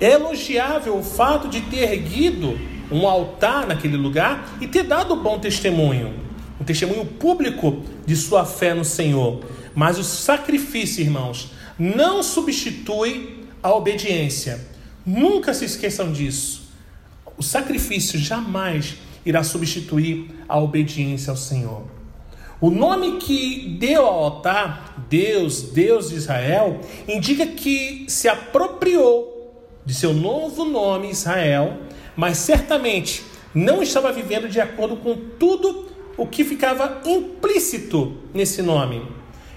É 0.00 0.12
elogiável 0.12 0.96
o 0.96 1.02
fato 1.02 1.48
de 1.48 1.60
ter 1.62 1.92
erguido 1.92 2.56
um 2.90 3.06
altar 3.06 3.66
naquele 3.66 3.96
lugar 3.96 4.56
e 4.60 4.68
ter 4.68 4.84
dado 4.84 5.16
bom 5.16 5.40
testemunho, 5.40 6.14
um 6.60 6.64
testemunho 6.64 7.04
público 7.04 7.82
de 8.06 8.14
sua 8.14 8.44
fé 8.44 8.74
no 8.74 8.84
Senhor. 8.84 9.44
Mas 9.74 9.98
o 9.98 10.04
sacrifício, 10.04 11.02
irmãos, 11.02 11.50
não 11.76 12.22
substitui 12.22 13.44
a 13.60 13.74
obediência. 13.74 14.77
Nunca 15.08 15.54
se 15.54 15.64
esqueçam 15.64 16.12
disso. 16.12 16.68
O 17.34 17.42
sacrifício 17.42 18.18
jamais 18.18 18.98
irá 19.24 19.42
substituir 19.42 20.30
a 20.46 20.60
obediência 20.60 21.30
ao 21.30 21.36
Senhor. 21.36 21.84
O 22.60 22.68
nome 22.68 23.12
que 23.12 23.78
deu 23.80 24.04
ao 24.04 24.24
altar, 24.24 25.06
Deus, 25.08 25.62
Deus 25.62 26.10
de 26.10 26.16
Israel, 26.16 26.82
indica 27.08 27.46
que 27.46 28.04
se 28.06 28.28
apropriou 28.28 29.64
de 29.82 29.94
seu 29.94 30.12
novo 30.12 30.66
nome 30.66 31.10
Israel, 31.10 31.78
mas 32.14 32.36
certamente 32.36 33.24
não 33.54 33.82
estava 33.82 34.12
vivendo 34.12 34.46
de 34.46 34.60
acordo 34.60 34.98
com 34.98 35.16
tudo 35.38 35.88
o 36.18 36.26
que 36.26 36.44
ficava 36.44 37.00
implícito 37.06 38.14
nesse 38.34 38.60
nome. 38.60 39.00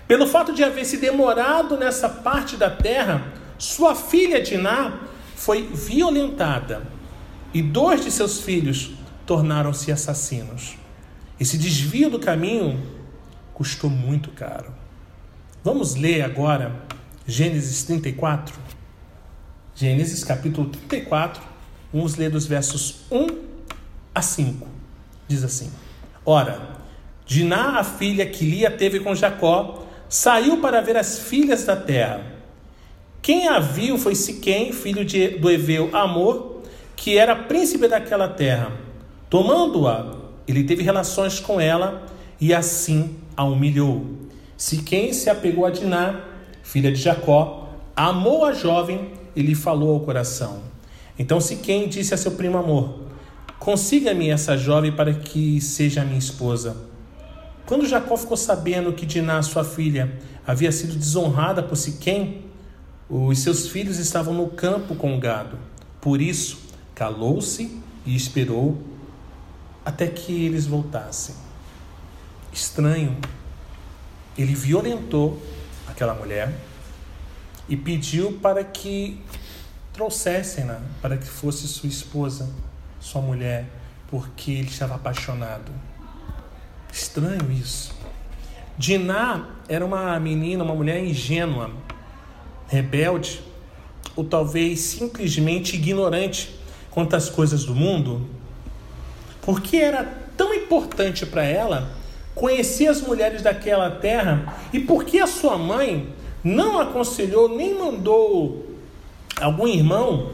Pelo 0.07 0.27
fato 0.27 0.53
de 0.53 0.63
haver 0.63 0.85
se 0.85 0.95
demorado 0.95 1.75
nessa 1.75 2.07
parte 2.07 2.55
da 2.55 2.69
terra, 2.69 3.33
sua 3.57 3.93
filha 3.93 4.41
Diná 4.41 5.10
foi 5.41 5.63
violentada 5.63 6.83
e 7.51 7.63
dois 7.63 8.05
de 8.05 8.11
seus 8.11 8.41
filhos 8.41 8.91
tornaram-se 9.25 9.91
assassinos. 9.91 10.77
Esse 11.39 11.57
desvio 11.57 12.11
do 12.11 12.19
caminho 12.19 12.79
custou 13.51 13.89
muito 13.89 14.29
caro. 14.29 14.71
Vamos 15.63 15.95
ler 15.95 16.21
agora 16.21 16.83
Gênesis 17.25 17.83
34. 17.83 18.55
Gênesis 19.73 20.23
capítulo 20.23 20.69
34, 20.69 21.41
vamos 21.91 22.17
ler 22.17 22.29
dos 22.29 22.45
versos 22.45 23.01
1 23.09 23.27
a 24.13 24.21
5. 24.21 24.67
Diz 25.27 25.43
assim: 25.43 25.71
Ora, 26.23 26.77
Diná, 27.25 27.79
a 27.79 27.83
filha 27.83 28.27
que 28.27 28.45
Lia 28.45 28.69
teve 28.69 28.99
com 28.99 29.15
Jacó, 29.15 29.87
saiu 30.07 30.61
para 30.61 30.81
ver 30.81 30.97
as 30.97 31.17
filhas 31.17 31.65
da 31.65 31.75
terra. 31.75 32.40
Quem 33.21 33.47
a 33.47 33.59
viu 33.59 33.97
foi 33.99 34.15
Siquém, 34.15 34.73
filho 34.73 35.05
de, 35.05 35.29
do 35.37 35.49
Eveu 35.49 35.95
Amor, 35.95 36.61
que 36.95 37.17
era 37.17 37.35
príncipe 37.35 37.87
daquela 37.87 38.27
terra. 38.27 38.71
Tomando-a, 39.29 40.15
ele 40.47 40.63
teve 40.63 40.81
relações 40.81 41.39
com 41.39 41.61
ela 41.61 42.05
e 42.39 42.53
assim 42.53 43.15
a 43.37 43.43
humilhou. 43.43 44.07
Siquém 44.57 45.13
se 45.13 45.29
apegou 45.29 45.65
a 45.65 45.69
Diná, 45.69 46.21
filha 46.63 46.91
de 46.91 46.99
Jacó, 46.99 47.69
amou 47.95 48.43
a 48.43 48.53
jovem 48.53 49.11
e 49.35 49.41
lhe 49.41 49.53
falou 49.53 49.93
ao 49.93 49.99
coração. 49.99 50.59
Então 51.17 51.39
Siquém 51.39 51.87
disse 51.87 52.15
a 52.15 52.17
seu 52.17 52.31
primo 52.31 52.57
Amor: 52.57 53.01
Consiga-me 53.59 54.29
essa 54.29 54.57
jovem 54.57 54.91
para 54.91 55.13
que 55.13 55.61
seja 55.61 56.03
minha 56.03 56.17
esposa. 56.17 56.75
Quando 57.67 57.85
Jacó 57.85 58.17
ficou 58.17 58.35
sabendo 58.35 58.91
que 58.91 59.05
Diná, 59.05 59.41
sua 59.43 59.63
filha, 59.63 60.11
havia 60.45 60.71
sido 60.71 60.95
desonrada 60.95 61.61
por 61.61 61.75
Siquém, 61.75 62.40
os 63.13 63.39
seus 63.39 63.67
filhos 63.67 63.97
estavam 63.97 64.33
no 64.33 64.47
campo 64.47 64.95
com 64.95 65.13
o 65.13 65.19
gado. 65.19 65.59
Por 65.99 66.21
isso, 66.21 66.59
calou-se 66.95 67.81
e 68.05 68.15
esperou 68.15 68.81
até 69.83 70.07
que 70.07 70.45
eles 70.45 70.65
voltassem. 70.65 71.35
Estranho, 72.53 73.17
ele 74.37 74.55
violentou 74.55 75.41
aquela 75.89 76.13
mulher 76.13 76.57
e 77.67 77.75
pediu 77.75 78.39
para 78.39 78.63
que 78.63 79.21
trouxessem-na, 79.91 80.79
para 81.01 81.17
que 81.17 81.27
fosse 81.27 81.67
sua 81.67 81.89
esposa, 81.89 82.49
sua 82.97 83.21
mulher, 83.21 83.65
porque 84.07 84.51
ele 84.51 84.69
estava 84.69 84.95
apaixonado. 84.95 85.69
Estranho 86.89 87.51
isso. 87.51 87.93
Diná 88.77 89.49
era 89.67 89.85
uma 89.85 90.17
menina, 90.17 90.63
uma 90.63 90.73
mulher 90.73 91.03
ingênua, 91.03 91.71
rebelde, 92.71 93.41
ou 94.15 94.23
talvez 94.23 94.79
simplesmente 94.79 95.75
ignorante 95.75 96.55
quanto 96.89 97.17
às 97.17 97.29
coisas 97.29 97.65
do 97.65 97.75
mundo. 97.75 98.25
Por 99.41 99.59
que 99.59 99.75
era 99.77 100.05
tão 100.37 100.53
importante 100.53 101.25
para 101.25 101.43
ela 101.43 101.91
conhecer 102.33 102.87
as 102.87 103.01
mulheres 103.01 103.41
daquela 103.41 103.91
terra 103.91 104.57
e 104.71 104.79
por 104.79 105.03
que 105.03 105.19
a 105.19 105.27
sua 105.27 105.57
mãe 105.57 106.07
não 106.41 106.79
aconselhou 106.79 107.49
nem 107.49 107.77
mandou 107.77 108.65
algum 109.39 109.67
irmão 109.67 110.31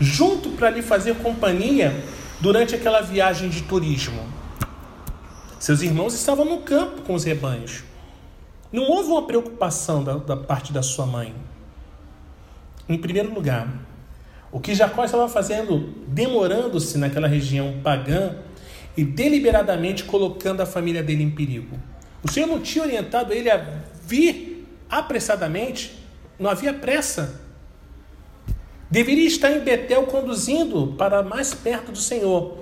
junto 0.00 0.50
para 0.50 0.70
lhe 0.70 0.80
fazer 0.80 1.16
companhia 1.16 1.94
durante 2.40 2.74
aquela 2.74 3.02
viagem 3.02 3.50
de 3.50 3.62
turismo? 3.62 4.22
Seus 5.60 5.82
irmãos 5.82 6.14
estavam 6.14 6.46
no 6.46 6.58
campo 6.58 7.02
com 7.02 7.14
os 7.14 7.24
rebanhos. 7.24 7.84
Não 8.72 8.84
houve 8.84 9.10
uma 9.10 9.22
preocupação 9.26 10.02
da, 10.02 10.14
da 10.14 10.36
parte 10.36 10.72
da 10.72 10.82
sua 10.82 11.04
mãe. 11.04 11.34
Em 12.88 12.98
primeiro 12.98 13.32
lugar, 13.32 13.68
o 14.52 14.60
que 14.60 14.74
Jacó 14.74 15.04
estava 15.04 15.28
fazendo, 15.28 15.94
demorando-se 16.06 16.98
naquela 16.98 17.26
região 17.26 17.80
pagã 17.82 18.36
e 18.96 19.04
deliberadamente 19.04 20.04
colocando 20.04 20.60
a 20.60 20.66
família 20.66 21.02
dele 21.02 21.22
em 21.22 21.30
perigo. 21.30 21.76
O 22.22 22.30
Senhor 22.30 22.46
não 22.46 22.60
tinha 22.60 22.84
orientado 22.84 23.32
ele 23.32 23.50
a 23.50 23.80
vir 24.06 24.66
apressadamente, 24.88 25.92
não 26.38 26.48
havia 26.48 26.72
pressa. 26.72 27.40
Deveria 28.90 29.26
estar 29.26 29.50
em 29.50 29.60
Betel 29.60 30.04
conduzindo 30.04 30.94
para 30.96 31.22
mais 31.22 31.52
perto 31.52 31.90
do 31.90 31.98
Senhor. 31.98 32.58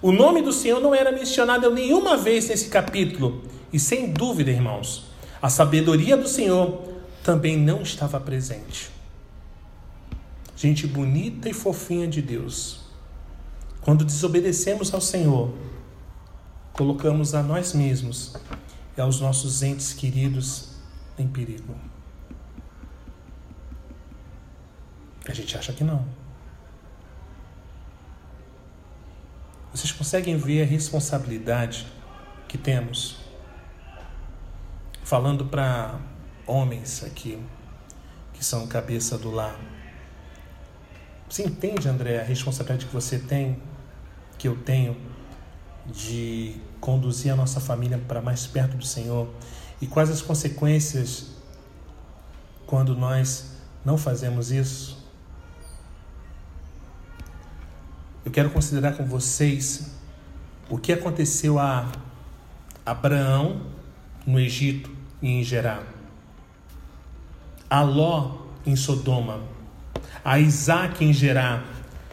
O 0.00 0.12
nome 0.12 0.40
do 0.40 0.52
Senhor 0.52 0.80
não 0.80 0.94
era 0.94 1.10
mencionado 1.10 1.68
nenhuma 1.70 2.16
vez 2.16 2.48
nesse 2.48 2.68
capítulo. 2.68 3.42
E 3.72 3.80
sem 3.80 4.12
dúvida, 4.12 4.50
irmãos, 4.50 5.06
a 5.42 5.48
sabedoria 5.48 6.16
do 6.16 6.28
Senhor 6.28 6.80
também 7.24 7.56
não 7.56 7.82
estava 7.82 8.20
presente. 8.20 8.95
Gente 10.56 10.86
bonita 10.86 11.50
e 11.50 11.52
fofinha 11.52 12.08
de 12.08 12.22
Deus. 12.22 12.86
Quando 13.82 14.06
desobedecemos 14.06 14.92
ao 14.92 15.02
Senhor, 15.02 15.54
colocamos 16.72 17.34
a 17.34 17.42
nós 17.42 17.74
mesmos 17.74 18.34
e 18.96 19.00
aos 19.00 19.20
nossos 19.20 19.62
entes 19.62 19.92
queridos 19.92 20.70
em 21.18 21.28
perigo. 21.28 21.76
A 25.28 25.34
gente 25.34 25.58
acha 25.58 25.74
que 25.74 25.84
não. 25.84 26.06
Vocês 29.72 29.92
conseguem 29.92 30.38
ver 30.38 30.62
a 30.62 30.64
responsabilidade 30.64 31.86
que 32.48 32.56
temos? 32.56 33.18
Falando 35.04 35.44
para 35.44 36.00
homens 36.46 37.04
aqui, 37.04 37.38
que 38.32 38.42
são 38.42 38.66
cabeça 38.66 39.18
do 39.18 39.30
lar. 39.30 39.75
Você 41.28 41.42
entende, 41.42 41.88
André, 41.88 42.20
a 42.20 42.24
responsabilidade 42.24 42.86
que 42.86 42.92
você 42.92 43.18
tem, 43.18 43.60
que 44.38 44.46
eu 44.46 44.56
tenho, 44.56 44.96
de 45.86 46.56
conduzir 46.80 47.32
a 47.32 47.36
nossa 47.36 47.60
família 47.60 47.98
para 48.06 48.20
mais 48.20 48.46
perto 48.46 48.76
do 48.76 48.84
Senhor? 48.84 49.28
E 49.80 49.86
quais 49.86 50.10
as 50.10 50.22
consequências 50.22 51.32
quando 52.66 52.96
nós 52.96 53.56
não 53.84 53.98
fazemos 53.98 54.50
isso? 54.50 55.04
Eu 58.24 58.30
quero 58.30 58.50
considerar 58.50 58.96
com 58.96 59.04
vocês 59.04 59.92
o 60.68 60.78
que 60.78 60.92
aconteceu 60.92 61.58
a 61.58 61.90
Abraão 62.84 63.62
no 64.26 64.40
Egito 64.40 64.90
e 65.22 65.28
em 65.28 65.44
Gerá, 65.44 65.82
a 67.70 67.82
Ló 67.82 68.46
em 68.64 68.74
Sodoma, 68.74 69.40
a 70.24 70.38
Isaac 70.38 71.04
em 71.04 71.12
Gerá, 71.12 71.62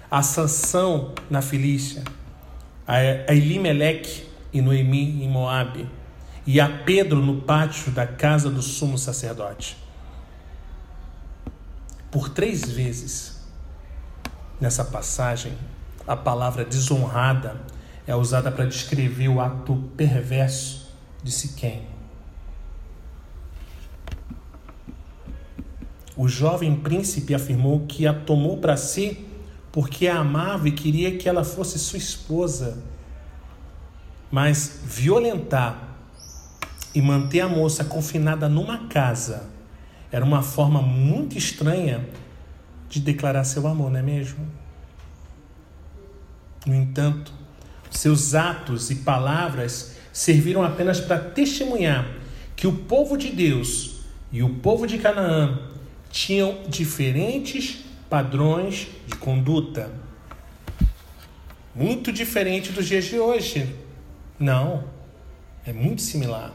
a 0.09 0.21
Sansão 0.21 1.13
na 1.29 1.41
Filícia, 1.41 2.03
a 2.85 3.33
Elimeleque 3.33 4.27
e 4.51 4.61
Noemi 4.61 5.23
em 5.23 5.29
Moabe, 5.29 5.89
e 6.45 6.59
a 6.59 6.69
Pedro 6.69 7.21
no 7.21 7.41
pátio 7.41 7.91
da 7.91 8.05
casa 8.05 8.49
do 8.49 8.61
sumo 8.61 8.97
sacerdote. 8.97 9.77
Por 12.11 12.29
três 12.29 12.69
vezes 12.69 13.41
nessa 14.59 14.85
passagem, 14.85 15.53
a 16.05 16.15
palavra 16.15 16.63
desonrada 16.65 17.61
é 18.05 18.15
usada 18.15 18.51
para 18.51 18.65
descrever 18.65 19.29
o 19.29 19.39
ato 19.39 19.75
perverso 19.95 20.93
de 21.23 21.31
Siquém. 21.31 21.92
O 26.15 26.27
jovem 26.27 26.75
príncipe 26.75 27.33
afirmou 27.33 27.85
que 27.87 28.05
a 28.05 28.13
tomou 28.13 28.57
para 28.57 28.77
si 28.77 29.25
porque 29.71 30.07
a 30.07 30.19
amava 30.19 30.67
e 30.67 30.71
queria 30.71 31.17
que 31.17 31.27
ela 31.27 31.43
fosse 31.43 31.79
sua 31.79 31.97
esposa. 31.97 32.83
Mas 34.31 34.81
violentar 34.85 35.97
e 36.93 37.01
manter 37.01 37.39
a 37.39 37.49
moça 37.49 37.83
confinada 37.83 38.47
numa 38.47 38.87
casa 38.87 39.49
era 40.11 40.23
uma 40.23 40.43
forma 40.43 40.79
muito 40.79 41.35
estranha 41.35 42.07
de 42.87 42.99
declarar 42.99 43.43
seu 43.43 43.67
amor, 43.67 43.89
não 43.89 43.99
é 43.99 44.03
mesmo? 44.03 44.45
No 46.67 46.75
entanto, 46.75 47.33
seus 47.89 48.35
atos 48.35 48.91
e 48.91 48.97
palavras 48.97 49.95
serviram 50.13 50.63
apenas 50.63 51.01
para 51.01 51.17
testemunhar 51.17 52.07
que 52.55 52.67
o 52.67 52.73
povo 52.73 53.17
de 53.17 53.31
Deus 53.31 54.01
e 54.31 54.43
o 54.43 54.49
povo 54.49 54.85
de 54.85 54.99
Canaã 54.99 55.72
tinham 56.13 56.59
diferentes 56.69 57.79
padrões 58.07 58.87
de 59.07 59.15
conduta. 59.15 59.91
Muito 61.73 62.13
diferente 62.13 62.71
dos 62.71 62.87
dias 62.87 63.05
de 63.05 63.17
hoje. 63.17 63.75
Não, 64.39 64.83
é 65.65 65.73
muito 65.73 66.03
similar. 66.03 66.53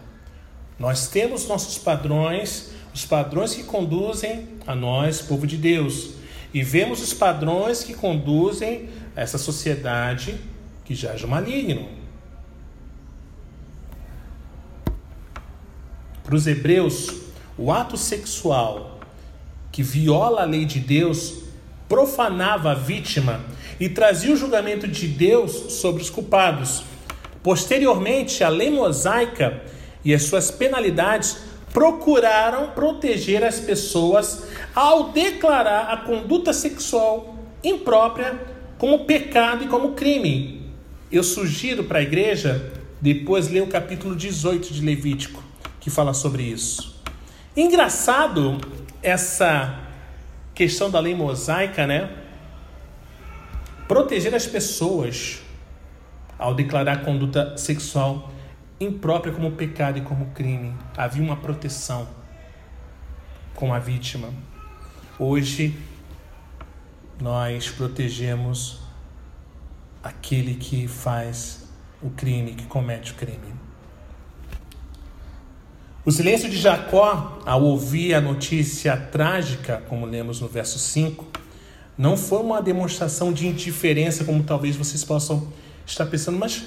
Nós 0.78 1.08
temos 1.08 1.48
nossos 1.48 1.76
padrões, 1.76 2.70
os 2.94 3.04
padrões 3.04 3.52
que 3.52 3.64
conduzem 3.64 4.46
a 4.64 4.76
nós, 4.76 5.20
povo 5.20 5.44
de 5.44 5.56
Deus, 5.56 6.10
e 6.54 6.62
vemos 6.62 7.02
os 7.02 7.12
padrões 7.12 7.82
que 7.82 7.94
conduzem 7.94 8.88
essa 9.16 9.38
sociedade 9.38 10.38
que 10.84 10.94
jaz 10.94 11.24
o 11.24 11.28
maligno. 11.28 11.88
Para 16.22 16.36
os 16.36 16.46
hebreus, 16.46 17.22
o 17.56 17.72
ato 17.72 17.96
sexual 17.96 18.97
que 19.78 19.82
viola 19.84 20.42
a 20.42 20.44
lei 20.44 20.64
de 20.64 20.80
Deus 20.80 21.34
profanava 21.88 22.72
a 22.72 22.74
vítima 22.74 23.40
e 23.78 23.88
trazia 23.88 24.34
o 24.34 24.36
julgamento 24.36 24.88
de 24.88 25.06
Deus 25.06 25.52
sobre 25.74 26.02
os 26.02 26.10
culpados. 26.10 26.82
Posteriormente, 27.44 28.42
a 28.42 28.48
lei 28.48 28.70
mosaica 28.70 29.62
e 30.04 30.12
as 30.12 30.24
suas 30.24 30.50
penalidades 30.50 31.38
procuraram 31.72 32.70
proteger 32.70 33.44
as 33.44 33.60
pessoas 33.60 34.48
ao 34.74 35.12
declarar 35.12 35.92
a 35.92 35.98
conduta 35.98 36.52
sexual 36.52 37.36
imprópria 37.62 38.36
como 38.78 39.04
pecado 39.04 39.62
e 39.62 39.68
como 39.68 39.92
crime. 39.92 40.72
Eu 41.08 41.22
sugiro 41.22 41.84
para 41.84 42.00
a 42.00 42.02
igreja 42.02 42.72
depois 43.00 43.48
ler 43.48 43.62
o 43.62 43.68
capítulo 43.68 44.16
18 44.16 44.74
de 44.74 44.84
Levítico, 44.84 45.40
que 45.78 45.88
fala 45.88 46.12
sobre 46.12 46.42
isso. 46.42 47.00
Engraçado 47.56 48.58
essa 49.02 49.78
questão 50.54 50.90
da 50.90 51.00
lei 51.00 51.14
mosaica, 51.14 51.86
né? 51.86 52.10
Proteger 53.86 54.34
as 54.34 54.46
pessoas 54.46 55.40
ao 56.38 56.54
declarar 56.54 57.04
conduta 57.04 57.56
sexual 57.56 58.30
imprópria 58.80 59.32
como 59.32 59.52
pecado 59.52 59.98
e 59.98 60.02
como 60.02 60.26
crime. 60.26 60.74
Havia 60.96 61.22
uma 61.22 61.36
proteção 61.36 62.08
com 63.54 63.74
a 63.74 63.78
vítima. 63.78 64.32
Hoje 65.18 65.76
nós 67.20 67.68
protegemos 67.68 68.80
aquele 70.02 70.54
que 70.54 70.86
faz 70.86 71.68
o 72.00 72.10
crime, 72.10 72.54
que 72.54 72.66
comete 72.66 73.12
o 73.12 73.14
crime. 73.16 73.57
O 76.08 76.10
silêncio 76.10 76.48
de 76.48 76.56
Jacó, 76.56 77.38
ao 77.44 77.62
ouvir 77.62 78.14
a 78.14 78.20
notícia 78.22 78.96
trágica, 78.96 79.82
como 79.90 80.06
lemos 80.06 80.40
no 80.40 80.48
verso 80.48 80.78
5, 80.78 81.26
não 81.98 82.16
foi 82.16 82.38
uma 82.38 82.62
demonstração 82.62 83.30
de 83.30 83.46
indiferença, 83.46 84.24
como 84.24 84.42
talvez 84.42 84.74
vocês 84.74 85.04
possam 85.04 85.52
estar 85.84 86.06
pensando, 86.06 86.38
mas 86.38 86.64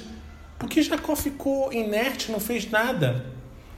por 0.60 0.70
que 0.70 0.84
Jacó 0.84 1.16
ficou 1.16 1.74
inerte, 1.74 2.32
não 2.32 2.40
fez 2.40 2.70
nada? 2.70 3.26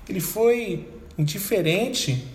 Ele 0.10 0.20
foi 0.20 0.86
indiferente? 1.18 2.28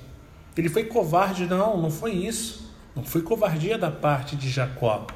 Ele 0.56 0.70
foi 0.70 0.84
covarde? 0.84 1.44
Não, 1.44 1.76
não 1.76 1.90
foi 1.90 2.12
isso. 2.12 2.72
Não 2.96 3.04
foi 3.04 3.20
covardia 3.20 3.76
da 3.76 3.90
parte 3.90 4.36
de 4.36 4.48
Jacó. 4.48 5.06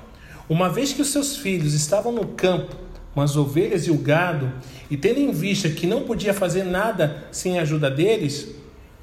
Uma 0.51 0.69
vez 0.69 0.93
que 0.93 1.01
os 1.01 1.09
seus 1.09 1.39
filhos 1.39 1.73
estavam 1.73 2.13
no 2.13 2.27
campo 2.27 2.77
com 3.15 3.21
as 3.21 3.37
ovelhas 3.37 3.87
e 3.87 3.91
o 3.91 3.99
gado, 3.99 4.53
e 4.91 4.97
tendo 4.97 5.21
em 5.21 5.33
vista 5.33 5.69
que 5.69 5.87
não 5.87 6.05
podia 6.05 6.33
fazer 6.33 6.65
nada 6.65 7.25
sem 7.31 7.59
a 7.59 7.63
ajuda 7.63 7.91
deles, 7.91 8.49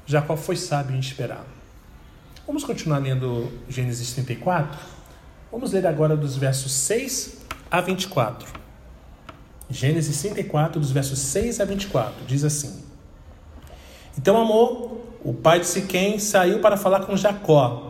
Jacó 0.04 0.36
foi 0.36 0.56
sábio 0.56 0.96
em 0.96 0.98
esperar. 0.98 1.46
Vamos 2.46 2.64
continuar 2.64 2.98
lendo 2.98 3.48
Gênesis 3.68 4.12
34? 4.12 4.76
Vamos 5.52 5.72
ler 5.72 5.86
agora 5.86 6.16
dos 6.16 6.36
versos 6.36 6.72
6 6.72 7.46
a 7.70 7.80
24. 7.80 8.48
Gênesis 9.68 10.20
34, 10.20 10.80
dos 10.80 10.90
versos 10.90 11.18
6 11.20 11.60
a 11.60 11.64
24, 11.64 12.24
diz 12.26 12.42
assim: 12.42 12.82
Então 14.18 14.36
Amor, 14.36 15.00
o 15.22 15.32
pai 15.32 15.60
de 15.60 15.66
Siquém, 15.66 16.18
saiu 16.18 16.58
para 16.58 16.76
falar 16.76 17.00
com 17.06 17.16
Jacó 17.16 17.89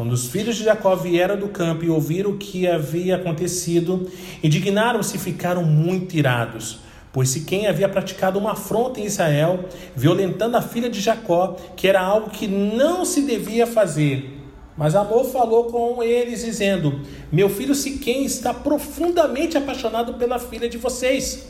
quando 0.00 0.12
os 0.12 0.28
filhos 0.28 0.56
de 0.56 0.64
Jacó 0.64 0.96
vieram 0.96 1.36
do 1.36 1.48
campo 1.48 1.84
e 1.84 1.90
ouviram 1.90 2.30
o 2.30 2.38
que 2.38 2.66
havia 2.66 3.16
acontecido, 3.16 4.10
indignaram-se 4.42 5.18
e 5.18 5.20
ficaram 5.20 5.62
muito 5.62 6.16
irados. 6.16 6.78
pois 7.12 7.28
Siquém 7.28 7.66
havia 7.66 7.86
praticado 7.86 8.38
uma 8.38 8.52
afronta 8.52 8.98
em 8.98 9.04
Israel, 9.04 9.66
violentando 9.94 10.56
a 10.56 10.62
filha 10.62 10.88
de 10.88 11.02
Jacó, 11.02 11.54
que 11.76 11.86
era 11.86 12.00
algo 12.00 12.30
que 12.30 12.48
não 12.48 13.04
se 13.04 13.20
devia 13.20 13.66
fazer. 13.66 14.40
Mas 14.74 14.94
Amor 14.94 15.26
falou 15.26 15.64
com 15.64 16.02
eles, 16.02 16.46
dizendo: 16.46 17.02
Meu 17.30 17.50
filho 17.50 17.74
Siquém 17.74 18.24
está 18.24 18.54
profundamente 18.54 19.58
apaixonado 19.58 20.14
pela 20.14 20.38
filha 20.38 20.66
de 20.66 20.78
vocês. 20.78 21.46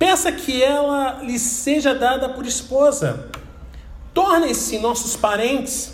Peça 0.00 0.32
que 0.32 0.60
ela 0.60 1.22
lhe 1.22 1.38
seja 1.38 1.94
dada 1.94 2.28
por 2.30 2.44
esposa. 2.44 3.30
Tornem-se 4.12 4.80
nossos 4.80 5.14
parentes. 5.14 5.93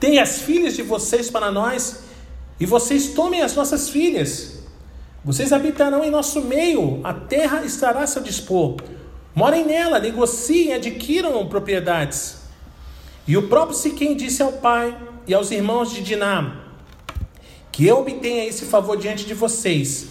Deem 0.00 0.18
as 0.18 0.40
filhas 0.42 0.74
de 0.74 0.82
vocês 0.82 1.30
para 1.30 1.50
nós, 1.50 2.04
e 2.58 2.66
vocês 2.66 3.08
tomem 3.08 3.42
as 3.42 3.54
nossas 3.54 3.88
filhas. 3.88 4.60
Vocês 5.24 5.52
habitarão 5.52 6.04
em 6.04 6.10
nosso 6.10 6.42
meio, 6.42 7.00
a 7.02 7.14
terra 7.14 7.64
estará 7.64 8.02
a 8.02 8.06
seu 8.06 8.22
dispor. 8.22 8.76
Morem 9.34 9.64
nela, 9.64 9.98
negociem, 9.98 10.74
adquiram 10.74 11.46
propriedades. 11.46 12.42
E 13.26 13.36
o 13.36 13.48
próprio 13.48 13.76
Siquém 13.76 14.14
disse 14.14 14.42
ao 14.42 14.52
pai 14.52 14.96
e 15.26 15.32
aos 15.32 15.50
irmãos 15.50 15.92
de 15.92 16.02
Diná: 16.02 16.60
Que 17.72 17.86
eu 17.86 18.00
obtenha 18.00 18.44
esse 18.44 18.66
favor 18.66 18.96
diante 18.96 19.24
de 19.24 19.32
vocês, 19.32 20.08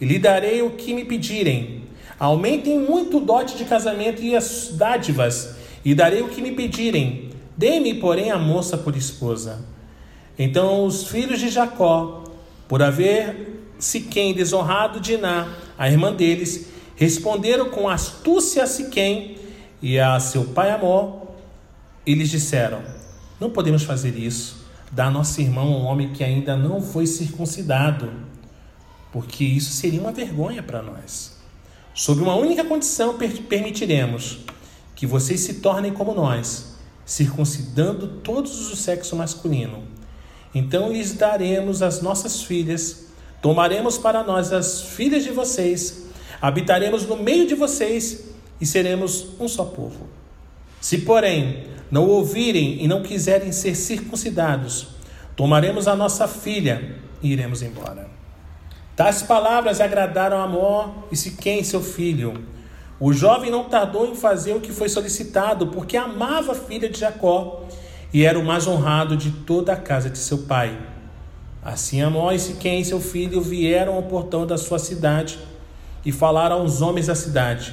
e 0.00 0.04
lhe 0.04 0.18
darei 0.18 0.60
o 0.62 0.70
que 0.70 0.92
me 0.92 1.04
pedirem. 1.04 1.84
Aumentem 2.18 2.78
muito 2.78 3.16
o 3.16 3.20
dote 3.20 3.56
de 3.56 3.64
casamento 3.64 4.22
e 4.22 4.36
as 4.36 4.68
dádivas, 4.72 5.54
e 5.82 5.94
darei 5.94 6.20
o 6.20 6.28
que 6.28 6.42
me 6.42 6.52
pedirem. 6.52 7.29
Dê-me, 7.60 7.92
porém, 7.92 8.30
a 8.30 8.38
moça 8.38 8.78
por 8.78 8.96
esposa. 8.96 9.62
Então 10.38 10.86
os 10.86 11.06
filhos 11.08 11.38
de 11.38 11.50
Jacó, 11.50 12.24
por 12.66 12.82
haver 12.82 13.66
Siquém, 13.78 14.32
desonrado 14.32 14.98
Diná, 14.98 15.46
a 15.76 15.86
irmã 15.90 16.10
deles, 16.10 16.68
responderam 16.96 17.68
com 17.68 17.86
astúcia 17.86 18.62
a 18.62 18.66
Siquém 18.66 19.36
e 19.82 19.98
a 19.98 20.18
seu 20.18 20.44
pai 20.44 20.70
Amor, 20.70 21.32
e 22.06 22.14
lhes 22.14 22.30
disseram: 22.30 22.80
Não 23.38 23.50
podemos 23.50 23.82
fazer 23.82 24.16
isso, 24.16 24.64
dar 24.90 25.10
nosso 25.10 25.38
irmão 25.42 25.70
um 25.70 25.84
homem 25.84 26.14
que 26.14 26.24
ainda 26.24 26.56
não 26.56 26.80
foi 26.80 27.06
circuncidado, 27.06 28.10
porque 29.12 29.44
isso 29.44 29.72
seria 29.72 30.00
uma 30.00 30.12
vergonha 30.12 30.62
para 30.62 30.80
nós. 30.80 31.36
Sob 31.92 32.22
uma 32.22 32.36
única 32.36 32.64
condição 32.64 33.18
permitiremos 33.18 34.38
que 34.96 35.06
vocês 35.06 35.40
se 35.40 35.60
tornem 35.60 35.92
como 35.92 36.14
nós, 36.14 36.69
circuncidando 37.10 38.06
todos 38.22 38.70
o 38.70 38.76
sexo 38.76 39.16
masculino. 39.16 39.82
Então 40.54 40.92
lhes 40.92 41.12
daremos 41.12 41.82
as 41.82 42.00
nossas 42.00 42.42
filhas 42.42 43.10
Tomaremos 43.40 43.96
para 43.96 44.22
nós 44.22 44.52
as 44.52 44.82
filhas 44.82 45.24
de 45.24 45.30
vocês, 45.30 46.04
habitaremos 46.42 47.06
no 47.06 47.16
meio 47.16 47.46
de 47.46 47.54
vocês 47.54 48.24
e 48.60 48.66
seremos 48.66 49.28
um 49.40 49.48
só 49.48 49.64
povo. 49.64 50.08
Se, 50.80 50.98
porém, 50.98 51.64
não 51.90 52.06
ouvirem 52.06 52.82
e 52.82 52.88
não 52.88 53.02
quiserem 53.02 53.50
ser 53.50 53.74
circuncidados, 53.74 54.88
tomaremos 55.36 55.88
a 55.88 55.96
nossa 55.96 56.28
filha 56.28 56.96
e 57.22 57.32
iremos 57.32 57.62
embora. 57.62 58.08
Tais 58.94 59.22
palavras 59.22 59.80
agradaram 59.80 60.36
a 60.36 60.44
Amor 60.44 61.08
e 61.10 61.16
Siquém, 61.16 61.64
seu 61.64 61.82
filho. 61.82 62.44
O 63.00 63.14
jovem 63.14 63.50
não 63.50 63.64
tardou 63.64 64.06
em 64.06 64.14
fazer 64.14 64.52
o 64.52 64.60
que 64.60 64.72
foi 64.72 64.90
solicitado, 64.90 65.68
porque 65.68 65.96
amava 65.96 66.52
a 66.52 66.54
filha 66.54 66.86
de 66.86 67.00
Jacó 67.00 67.64
e 68.12 68.26
era 68.26 68.38
o 68.38 68.44
mais 68.44 68.66
honrado 68.66 69.16
de 69.16 69.30
toda 69.30 69.72
a 69.72 69.76
casa 69.76 70.10
de 70.10 70.18
seu 70.18 70.38
pai. 70.38 70.78
Assim 71.62 72.02
Amós 72.02 72.42
e 72.42 72.46
Siquém, 72.48 72.84
seu 72.84 73.00
filho, 73.00 73.40
vieram 73.40 73.94
ao 73.94 74.02
portão 74.02 74.46
da 74.46 74.58
sua 74.58 74.78
cidade 74.78 75.38
e 76.04 76.12
falaram 76.12 76.60
aos 76.60 76.82
homens 76.82 77.06
da 77.06 77.14
cidade: 77.14 77.72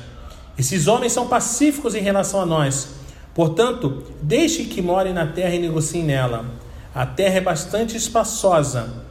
Esses 0.58 0.88
homens 0.88 1.12
são 1.12 1.28
pacíficos 1.28 1.94
em 1.94 2.02
relação 2.02 2.40
a 2.40 2.46
nós. 2.46 2.96
Portanto, 3.34 4.04
deixe 4.22 4.63
que 4.63 4.82
morem 4.82 5.13
na 5.13 5.28
terra 5.28 5.54
e 5.56 5.60
negociem 5.60 6.04
nela. 6.04 6.46
A 6.96 7.06
terra 7.06 7.36
é 7.36 7.42
bastante 7.42 7.96
espaçosa 7.98 9.06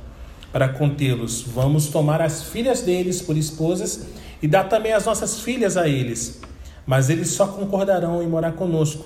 para 0.50 0.68
contê-los. 0.68 1.42
Vamos 1.42 1.88
tomar 1.88 2.22
as 2.22 2.42
filhas 2.42 2.80
deles 2.80 3.20
por 3.20 3.36
esposas 3.36 4.06
e 4.46 4.48
dar 4.48 4.68
também 4.68 4.92
as 4.92 5.04
nossas 5.04 5.40
filhas 5.40 5.76
a 5.76 5.88
eles. 5.88 6.40
Mas 6.86 7.10
eles 7.10 7.30
só 7.30 7.48
concordarão 7.48 8.22
em 8.22 8.28
morar 8.28 8.52
conosco, 8.52 9.04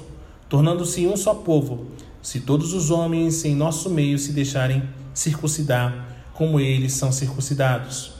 tornando-se 0.50 1.06
um 1.06 1.16
só 1.16 1.32
povo, 1.32 1.86
se 2.20 2.40
todos 2.40 2.74
os 2.74 2.90
homens 2.90 3.42
em 3.46 3.54
nosso 3.54 3.88
meio 3.88 4.18
se 4.18 4.34
deixarem 4.34 4.82
circuncidar, 5.14 6.08
como 6.34 6.60
eles 6.60 6.92
são 6.92 7.10
circuncidados. 7.10 8.12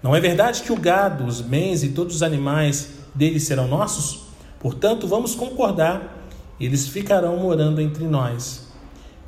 Não 0.00 0.14
é 0.14 0.20
verdade 0.20 0.62
que 0.62 0.72
o 0.72 0.78
gado, 0.78 1.24
os 1.24 1.40
bens 1.40 1.82
e 1.82 1.88
todos 1.88 2.14
os 2.14 2.22
animais 2.22 2.90
deles 3.12 3.42
serão 3.42 3.66
nossos? 3.66 4.20
Portanto, 4.60 5.08
vamos 5.08 5.34
concordar, 5.34 6.30
eles 6.60 6.86
ficarão 6.86 7.38
morando 7.38 7.80
entre 7.80 8.04
nós. 8.04 8.68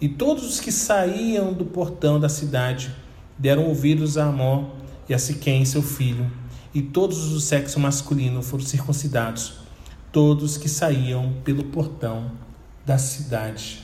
E 0.01 0.09
todos 0.09 0.49
os 0.49 0.61
que 0.61 0.71
saíam 0.71 1.53
do 1.53 1.65
portão 1.65 2.21
da 2.21 2.29
cidade 2.29 2.95
deram 3.37 3.65
ouvidos 3.65 4.17
a 4.17 4.27
Amó 4.27 4.67
e 5.09 5.15
a 5.15 5.19
Siquém, 5.19 5.65
seu 5.65 5.83
filho, 5.83 6.31
e 6.73 6.83
todos 6.83 7.33
os 7.33 7.45
sexo 7.45 7.81
masculino 7.81 8.43
foram 8.43 8.65
circuncidados, 8.65 9.55
todos 10.13 10.57
que 10.57 10.69
saíam 10.69 11.35
pelo 11.45 11.65
portão 11.65 12.33
da 12.85 12.99
cidade. 12.99 13.83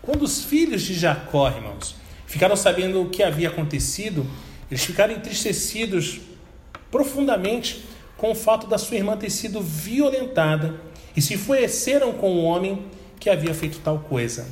Quando 0.00 0.22
os 0.22 0.44
filhos 0.44 0.82
de 0.82 0.94
Jacó, 0.94 1.48
irmãos, 1.48 1.94
ficaram 2.26 2.56
sabendo 2.56 3.02
o 3.02 3.10
que 3.10 3.22
havia 3.22 3.48
acontecido, 3.48 4.26
eles 4.70 4.84
ficaram 4.84 5.14
entristecidos 5.14 6.20
profundamente 6.90 7.84
com 8.16 8.30
o 8.32 8.34
fato 8.34 8.66
da 8.66 8.78
sua 8.78 8.96
irmã 8.96 9.16
ter 9.16 9.30
sido 9.30 9.60
violentada 9.60 10.80
e 11.16 11.20
se 11.20 11.34
enfureceram 11.34 12.12
com 12.12 12.36
o 12.36 12.44
homem 12.44 12.86
que 13.18 13.28
havia 13.28 13.54
feito 13.54 13.78
tal 13.80 13.98
coisa. 13.98 14.46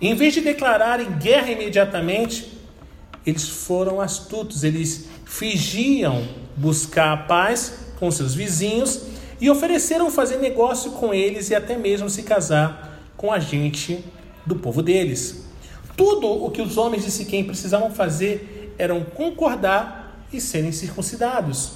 Em 0.00 0.14
vez 0.14 0.34
de 0.34 0.40
declararem 0.40 1.18
guerra 1.18 1.50
imediatamente, 1.50 2.52
eles 3.24 3.48
foram 3.48 4.00
astutos, 4.00 4.64
eles 4.64 5.08
fingiam 5.24 6.26
buscar 6.56 7.12
a 7.12 7.16
paz 7.16 7.74
com 7.98 8.10
seus 8.10 8.34
vizinhos 8.34 9.02
e 9.40 9.50
ofereceram 9.50 10.10
fazer 10.10 10.38
negócio 10.38 10.92
com 10.92 11.12
eles 11.12 11.50
e 11.50 11.54
até 11.54 11.76
mesmo 11.76 12.08
se 12.08 12.22
casar 12.22 13.00
com 13.16 13.32
a 13.32 13.38
gente 13.38 14.04
do 14.46 14.56
povo 14.56 14.82
deles. 14.82 15.44
Tudo 15.96 16.28
o 16.28 16.50
que 16.50 16.60
os 16.60 16.76
homens 16.76 17.04
de 17.04 17.10
Siquém 17.10 17.44
precisavam 17.44 17.90
fazer 17.90 18.74
eram 18.78 19.04
concordar 19.04 20.26
e 20.32 20.40
serem 20.40 20.72
circuncidados. 20.72 21.72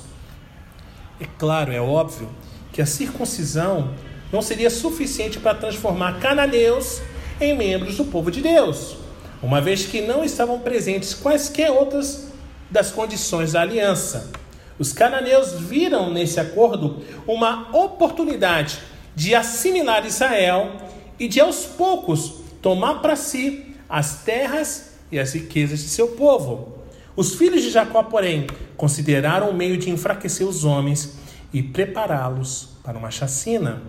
É 1.21 1.27
claro, 1.39 1.73
é 1.73 1.81
óbvio 1.81 2.29
que 2.73 2.83
a 2.83 2.87
circuncisão 2.87 3.95
não 4.33 4.43
seria 4.43 4.71
suficiente 4.71 5.39
para 5.39 5.55
transformar 5.55 6.21
cananeus 6.21 7.01
em 7.41 7.57
membros 7.57 7.97
do 7.97 8.05
povo 8.05 8.31
de 8.31 8.41
Deus, 8.41 8.97
uma 9.43 9.61
vez 9.61 9.87
que 9.87 10.01
não 10.03 10.25
estavam 10.25 10.59
presentes 10.59 11.15
quaisquer 11.15 11.71
outras 11.71 12.29
das 12.71 12.91
condições 12.91 13.53
da 13.53 13.63
aliança. 13.63 14.31
Os 14.79 14.93
cananeus 14.93 15.55
viram 15.55 16.13
nesse 16.13 16.39
acordo 16.39 17.03
uma 17.27 17.77
oportunidade 17.77 18.79
de 19.15 19.35
assimilar 19.35 20.07
Israel 20.07 20.77
e 21.19 21.27
de 21.27 21.41
aos 21.41 21.65
poucos 21.65 22.35
tomar 22.63 23.01
para 23.01 23.17
si 23.17 23.75
as 23.89 24.23
terras 24.23 24.93
e 25.11 25.19
as 25.19 25.33
riquezas 25.33 25.81
de 25.81 25.89
seu 25.89 26.09
povo. 26.09 26.79
Os 27.17 27.35
filhos 27.35 27.63
de 27.63 27.71
Jacó, 27.71 28.05
porém, 28.05 28.47
consideraram 28.77 29.51
o 29.51 29.55
meio 29.55 29.77
de 29.77 29.91
enfraquecer 29.91 30.47
os 30.47 30.65
homens 30.65 31.19
e 31.53 31.61
prepará-los 31.63 32.69
para 32.85 32.97
uma 32.97 33.11
chacina. 33.11 33.83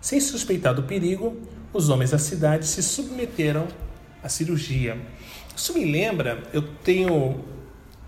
Sem 0.00 0.18
suspeitar 0.20 0.74
do 0.74 0.84
perigo, 0.84 1.36
os 1.72 1.90
homens 1.90 2.12
da 2.12 2.18
cidade 2.18 2.66
se 2.66 2.82
submeteram 2.82 3.66
à 4.22 4.28
cirurgia. 4.28 4.96
Isso 5.54 5.74
me 5.74 5.84
lembra, 5.84 6.42
eu 6.54 6.62
tenho, 6.62 7.40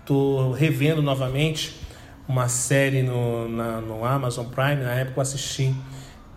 estou 0.01 0.51
revendo 0.51 1.01
novamente 1.01 1.84
uma 2.27 2.47
série 2.49 3.03
no, 3.03 3.47
na, 3.47 3.81
no 3.81 4.03
Amazon 4.03 4.45
Prime, 4.47 4.83
na 4.83 4.93
época 4.93 5.17
eu 5.17 5.21
assisti 5.21 5.75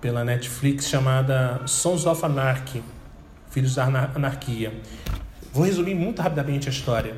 pela 0.01 0.25
Netflix, 0.25 0.89
chamada 0.89 1.63
Sons 1.67 2.07
of 2.07 2.25
Anarchy 2.25 2.83
Filhos 3.51 3.75
da 3.75 3.85
Anarquia. 3.85 4.73
Vou 5.53 5.65
resumir 5.65 5.95
muito 5.95 6.21
rapidamente 6.21 6.69
a 6.69 6.71
história. 6.71 7.17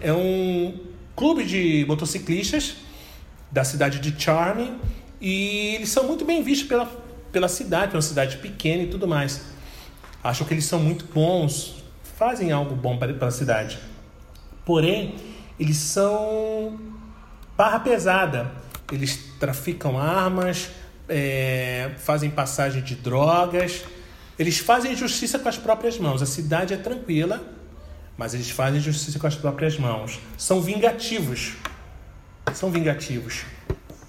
É 0.00 0.12
um 0.12 0.78
clube 1.16 1.44
de 1.44 1.84
motociclistas 1.88 2.76
da 3.50 3.64
cidade 3.64 3.98
de 3.98 4.20
Charming 4.20 4.78
e 5.20 5.74
eles 5.76 5.88
são 5.88 6.04
muito 6.04 6.24
bem 6.24 6.42
vistos 6.42 6.68
pela, 6.68 6.86
pela 7.32 7.48
cidade, 7.48 7.94
uma 7.94 8.02
cidade 8.02 8.36
pequena 8.36 8.82
e 8.82 8.86
tudo 8.88 9.08
mais. 9.08 9.46
Acham 10.22 10.46
que 10.46 10.52
eles 10.52 10.66
são 10.66 10.78
muito 10.78 11.06
bons, 11.06 11.82
fazem 12.16 12.52
algo 12.52 12.74
bom 12.74 12.98
para, 12.98 13.12
para 13.14 13.28
a 13.28 13.32
cidade. 13.32 13.78
Porém, 14.64 15.14
eles 15.58 15.78
são 15.78 16.78
barra 17.60 17.80
pesada. 17.80 18.50
Eles 18.90 19.18
traficam 19.38 19.98
armas, 19.98 20.70
é, 21.08 21.90
fazem 21.98 22.30
passagem 22.30 22.82
de 22.82 22.94
drogas 22.94 23.84
eles 24.40 24.58
fazem 24.58 24.96
justiça 24.96 25.38
com 25.38 25.50
as 25.50 25.58
próprias 25.58 25.98
mãos. 25.98 26.22
A 26.22 26.26
cidade 26.26 26.72
é 26.72 26.78
tranquila, 26.78 27.46
mas 28.16 28.32
eles 28.32 28.48
fazem 28.48 28.80
justiça 28.80 29.18
com 29.18 29.26
as 29.26 29.36
próprias 29.36 29.78
mãos. 29.78 30.18
São 30.38 30.62
vingativos. 30.62 31.56
São 32.54 32.70
vingativos. 32.70 33.44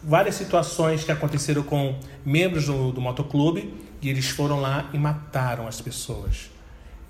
várias 0.01 0.35
situações 0.35 1.03
que 1.03 1.11
aconteceram 1.11 1.63
com 1.63 1.99
membros 2.25 2.67
do, 2.67 2.93
do 2.93 3.01
motoclube 3.01 3.73
e 4.01 4.09
eles 4.09 4.29
foram 4.29 4.61
lá 4.61 4.89
e 4.93 4.97
mataram 4.97 5.67
as 5.67 5.81
pessoas. 5.81 6.49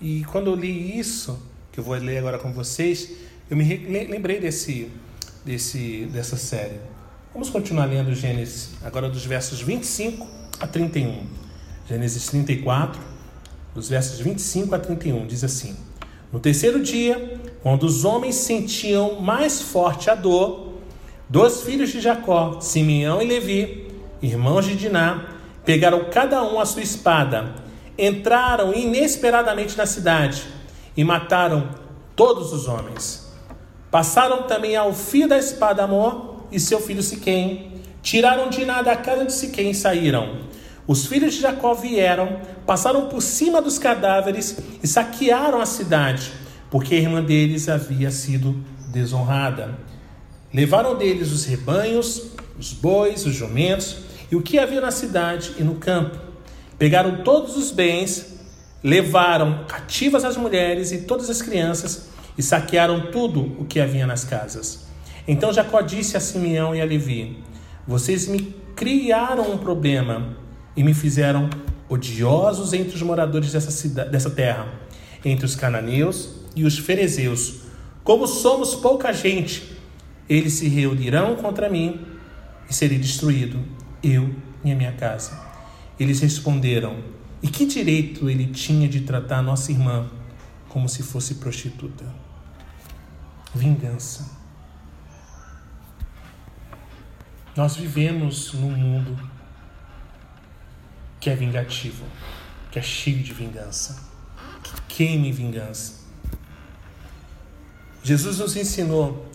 E 0.02 0.24
quando 0.32 0.48
eu 0.48 0.56
li 0.56 0.98
isso, 0.98 1.48
que 1.72 1.80
eu 1.80 1.84
vou 1.84 1.96
ler 1.96 2.18
agora 2.18 2.40
com 2.40 2.52
vocês, 2.52 3.12
eu 3.52 3.56
me 3.56 3.64
lembrei 4.08 4.40
desse, 4.40 4.90
desse, 5.46 6.06
dessa 6.12 6.38
série. 6.38 6.80
Vamos 7.34 7.50
continuar 7.50 7.86
lendo 7.86 8.14
Gênesis, 8.14 8.72
agora 8.84 9.10
dos 9.10 9.26
versos 9.26 9.62
25 9.62 10.28
a 10.60 10.68
31. 10.68 11.26
Gênesis 11.88 12.28
34, 12.28 13.02
dos 13.74 13.90
versos 13.90 14.20
25 14.20 14.76
a 14.76 14.80
31, 14.80 15.26
diz 15.26 15.44
assim: 15.44 15.76
No 16.32 16.40
terceiro 16.40 16.82
dia, 16.82 17.40
quando 17.64 17.84
os 17.84 18.06
homens 18.06 18.36
sentiam 18.36 19.22
mais 19.22 19.62
forte 19.62 20.10
a 20.10 20.16
dor, 20.16 20.74
dois 21.30 21.62
filhos 21.62 21.90
de 21.90 22.02
Jacó, 22.02 22.60
Simeão 22.60 23.22
e 23.22 23.26
Levi, 23.26 23.88
irmãos 24.22 24.66
de 24.66 24.76
Diná, 24.76 25.38
pegaram 25.66 26.10
cada 26.12 26.44
um 26.44 26.60
a 26.60 26.66
sua 26.66 26.82
espada, 26.82 27.56
entraram 27.98 28.74
inesperadamente 28.74 29.78
na 29.78 29.86
cidade 29.86 30.46
e 30.96 31.04
mataram 31.04 31.70
todos 32.16 32.52
os 32.52 32.68
homens. 32.68 33.21
Passaram 33.92 34.44
também 34.44 34.78
ao 34.78 34.94
fio 34.94 35.28
da 35.28 35.38
espada 35.38 35.84
Amor 35.84 36.46
e 36.50 36.62
seu 36.62 36.80
filho 36.80 37.04
Siquém, 37.04 37.74
tiraram 38.02 38.50
Diná 38.50 38.82
da 38.82 38.96
casa 38.96 39.26
de 39.26 39.34
Siquém 39.34 39.72
e 39.72 39.76
saíram. 39.76 40.50
Os 40.88 41.06
filhos 41.06 41.34
de 41.34 41.42
Jacó 41.42 41.74
vieram, 41.74 42.40
passaram 42.66 43.10
por 43.10 43.22
cima 43.22 43.62
dos 43.62 43.78
cadáveres 43.78 44.58
e 44.82 44.88
saquearam 44.88 45.60
a 45.60 45.66
cidade, 45.66 46.32
porque 46.70 46.96
a 46.96 46.98
irmã 46.98 47.22
deles 47.22 47.68
havia 47.68 48.10
sido 48.12 48.56
desonrada. 48.94 49.78
Levaram 50.54 50.98
deles 50.98 51.30
os 51.32 51.44
rebanhos, 51.44 52.32
os 52.58 52.72
bois, 52.72 53.26
os 53.26 53.36
jumentos 53.36 53.98
e 54.32 54.38
o 54.38 54.42
que 54.42 54.58
havia 54.58 54.80
na 54.80 54.92
cidade 54.92 55.52
e 55.60 55.64
no 55.64 55.76
campo. 55.76 56.18
Pegaram 56.78 57.24
todos 57.24 57.58
os 57.58 57.72
bens, 57.72 58.40
levaram 58.82 59.66
cativas 59.68 60.24
as 60.24 60.38
mulheres 60.38 60.94
e 60.94 61.00
todas 61.00 61.30
as 61.30 61.42
crianças 61.42 62.11
e 62.42 62.44
saquearam 62.44 63.12
tudo 63.12 63.56
o 63.60 63.66
que 63.66 63.80
havia 63.80 64.08
nas 64.08 64.24
casas. 64.24 64.88
Então 65.28 65.54
Jacó 65.54 65.80
disse 65.80 66.18
a 66.18 66.20
Simeão 66.20 66.74
e 66.74 66.82
a 66.82 66.86
Levi: 66.86 67.38
Vocês 67.88 68.28
me 68.28 68.56
criaram 68.76 69.52
um 69.52 69.60
problema 69.60 70.36
e 70.76 70.84
me 70.84 70.92
fizeram 70.96 71.52
odiosos 71.88 72.74
entre 72.74 72.96
os 72.96 73.02
moradores 73.04 73.52
dessa, 73.52 73.70
cidade, 73.70 74.10
dessa 74.10 74.32
terra, 74.32 74.68
entre 75.24 75.46
os 75.46 75.56
cananeus 75.56 76.32
e 76.56 76.64
os 76.64 76.80
ferezeus. 76.80 77.62
Como 78.04 78.26
somos 78.26 78.74
pouca 78.74 79.14
gente, 79.14 79.78
eles 80.28 80.54
se 80.54 80.68
reunirão 80.68 81.36
contra 81.36 81.70
mim 81.70 82.02
e 82.68 82.74
serei 82.74 82.98
destruído, 82.98 83.60
eu 84.02 84.34
e 84.66 84.72
a 84.72 84.76
minha 84.76 84.94
casa. 84.94 85.40
Eles 86.00 86.20
responderam: 86.22 86.96
E 87.44 87.48
que 87.48 87.68
direito 87.68 88.28
ele 88.28 88.48
tinha 88.48 88.90
de 88.90 89.02
tratar 89.02 89.44
nossa 89.44 89.72
irmã 89.72 90.10
como 90.68 90.90
se 90.90 91.04
fosse 91.04 91.36
prostituta? 91.36 92.21
Vingança. 93.54 94.42
Nós 97.56 97.76
vivemos 97.76 98.54
num 98.54 98.72
mundo 98.72 99.30
que 101.20 101.30
é 101.30 101.36
vingativo, 101.36 102.06
que 102.72 102.80
é 102.80 102.82
cheio 102.82 103.22
de 103.22 103.34
vingança, 103.34 104.04
que 104.64 104.82
queime 104.88 105.32
vingança. 105.32 106.02
Jesus 108.02 108.40
nos 108.40 108.56
ensinou 108.56 109.30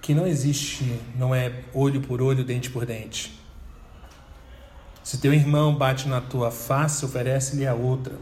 que 0.00 0.14
não 0.14 0.26
existe, 0.26 1.00
não 1.16 1.34
é 1.34 1.64
olho 1.72 2.00
por 2.00 2.22
olho, 2.22 2.44
dente 2.44 2.70
por 2.70 2.86
dente. 2.86 3.38
Se 5.02 5.18
teu 5.18 5.34
irmão 5.34 5.74
bate 5.74 6.08
na 6.08 6.20
tua 6.20 6.50
face, 6.50 7.04
oferece-lhe 7.04 7.66
a 7.66 7.74
outra. 7.74 8.16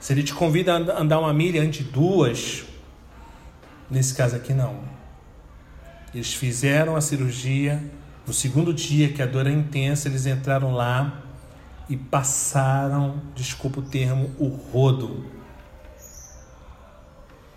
Se 0.00 0.12
ele 0.12 0.22
te 0.22 0.34
convida 0.34 0.74
a 0.74 1.00
andar 1.00 1.20
uma 1.20 1.32
milha 1.32 1.62
antes 1.62 1.84
de 1.84 1.92
duas, 1.92 2.64
nesse 3.90 4.14
caso 4.14 4.36
aqui 4.36 4.52
não. 4.52 4.80
Eles 6.14 6.34
fizeram 6.34 6.96
a 6.96 7.00
cirurgia. 7.00 7.82
No 8.26 8.32
segundo 8.32 8.74
dia, 8.74 9.12
que 9.12 9.22
a 9.22 9.26
dor 9.26 9.46
é 9.46 9.50
intensa, 9.50 10.08
eles 10.08 10.26
entraram 10.26 10.72
lá 10.72 11.22
e 11.88 11.96
passaram, 11.96 13.22
desculpa 13.34 13.80
o 13.80 13.82
termo, 13.82 14.30
o 14.38 14.48
rodo. 14.48 15.24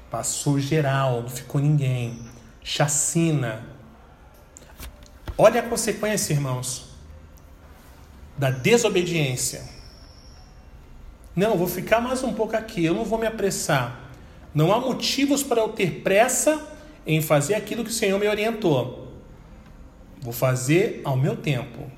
Passou 0.10 0.60
geral, 0.60 1.24
não 1.24 1.30
ficou 1.30 1.60
ninguém. 1.60 2.22
Chacina. 2.64 3.66
Olha 5.38 5.62
a 5.62 5.64
consequência, 5.64 6.34
irmãos, 6.34 6.90
da 8.38 8.52
desobediência. 8.52 9.64
Não, 11.36 11.58
vou 11.58 11.68
ficar 11.68 12.00
mais 12.00 12.24
um 12.24 12.34
pouco 12.34 12.56
aqui, 12.56 12.84
eu 12.84 12.94
não 12.94 13.06
vou 13.06 13.18
me 13.18 13.26
apressar. 13.26 14.11
Não 14.54 14.72
há 14.74 14.80
motivos 14.80 15.44
para 15.44 15.62
eu 15.62 15.70
ter 15.70 16.02
pressa 16.02 16.62
em 17.06 17.22
fazer 17.22 17.56
aquilo 17.56 17.84
que 17.84 17.90
o 17.90 17.94
Senhor 17.94 18.20
me 18.20 18.28
orientou. 18.28 19.08
Vou 20.22 20.34
fazer 20.34 21.02
ao 21.04 21.18
meu 21.18 21.36
tempo. 21.36 21.90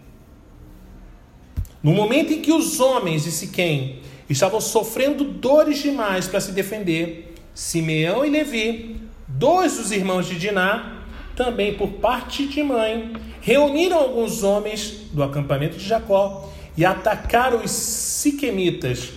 No 1.82 1.92
momento 1.92 2.32
em 2.32 2.42
que 2.42 2.52
os 2.52 2.80
homens 2.80 3.24
de 3.24 3.32
Siquém 3.32 4.00
estavam 4.30 4.62
sofrendo 4.62 5.26
dores 5.26 5.82
demais 5.82 6.28
para 6.28 6.40
se 6.40 6.54
defender, 6.54 7.36
Simeão 7.54 8.26
e 8.26 8.30
Levi, 8.30 9.02
dois 9.28 9.78
dos 9.78 9.92
irmãos 9.92 10.26
de 10.26 10.40
Diná, 10.40 11.04
também 11.36 11.74
por 11.74 11.90
parte 11.94 12.48
de 12.48 12.64
mãe, 12.64 13.14
reuniram 13.42 13.98
alguns 13.98 14.44
homens 14.44 14.92
do 15.12 15.22
acampamento 15.22 15.78
de 15.78 15.84
Jacó 15.84 16.50
e 16.78 16.86
atacaram 16.86 17.64
os 17.64 17.72
siquemitas, 17.72 19.12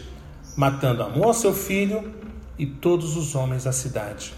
matando 0.57 1.03
Amor, 1.03 1.35
seu 1.35 1.55
filho, 1.55 2.13
e 2.59 2.67
todos 2.67 3.17
os 3.17 3.35
homens 3.35 3.65
da 3.65 3.73
cidade. 3.73 4.33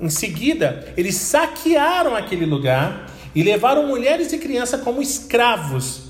Em 0.00 0.10
seguida, 0.10 0.92
eles 0.96 1.14
saquearam 1.16 2.14
aquele 2.14 2.44
lugar 2.44 3.06
e 3.34 3.42
levaram 3.42 3.86
mulheres 3.86 4.32
e 4.32 4.38
crianças 4.38 4.80
como 4.80 5.00
escravos. 5.00 6.02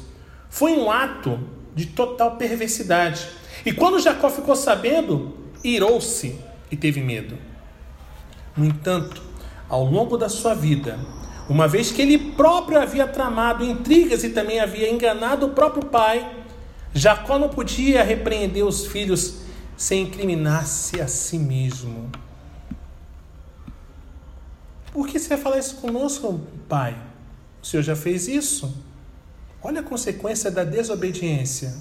Foi 0.48 0.72
um 0.72 0.90
ato 0.90 1.38
de 1.74 1.86
total 1.86 2.36
perversidade. 2.36 3.28
E 3.64 3.72
quando 3.72 4.00
Jacó 4.00 4.28
ficou 4.30 4.56
sabendo, 4.56 5.36
irou-se 5.62 6.38
e 6.70 6.76
teve 6.76 7.00
medo. 7.00 7.36
No 8.56 8.64
entanto, 8.64 9.22
ao 9.68 9.84
longo 9.84 10.16
da 10.16 10.28
sua 10.28 10.54
vida, 10.54 10.98
uma 11.48 11.68
vez 11.68 11.90
que 11.90 12.02
ele 12.02 12.18
próprio 12.18 12.80
havia 12.80 13.06
tramado 13.06 13.64
intrigas 13.64 14.24
e 14.24 14.30
também 14.30 14.60
havia 14.60 14.90
enganado 14.90 15.46
o 15.46 15.50
próprio 15.50 15.86
pai, 15.86 16.28
Jacó 16.94 17.38
não 17.38 17.48
podia 17.48 18.02
repreender 18.02 18.64
os 18.64 18.86
filhos 18.86 19.41
sem 19.82 20.02
incriminar-se 20.02 21.00
a 21.00 21.08
si 21.08 21.36
mesmo. 21.36 22.08
Por 24.92 25.08
que 25.08 25.18
você 25.18 25.30
vai 25.30 25.38
falar 25.38 25.58
isso 25.58 25.74
conosco, 25.78 26.40
pai? 26.68 26.96
O 27.60 27.66
senhor 27.66 27.82
já 27.82 27.96
fez 27.96 28.28
isso? 28.28 28.80
Olha 29.60 29.80
a 29.80 29.82
consequência 29.82 30.52
da 30.52 30.62
desobediência. 30.62 31.74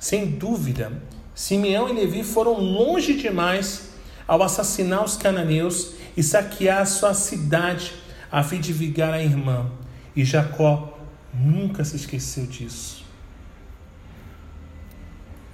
Sem 0.00 0.24
dúvida, 0.38 0.90
Simeão 1.34 1.86
e 1.86 1.92
Levi 1.92 2.24
foram 2.24 2.54
longe 2.54 3.18
demais 3.18 3.90
ao 4.26 4.42
assassinar 4.42 5.04
os 5.04 5.18
cananeus 5.18 5.92
e 6.16 6.22
saquear 6.22 6.80
a 6.80 6.86
sua 6.86 7.12
cidade 7.12 7.92
a 8.32 8.42
fim 8.42 8.58
de 8.58 8.72
vingar 8.72 9.12
a 9.12 9.22
irmã. 9.22 9.70
E 10.16 10.24
Jacó 10.24 10.98
nunca 11.34 11.84
se 11.84 11.96
esqueceu 11.96 12.46
disso. 12.46 12.99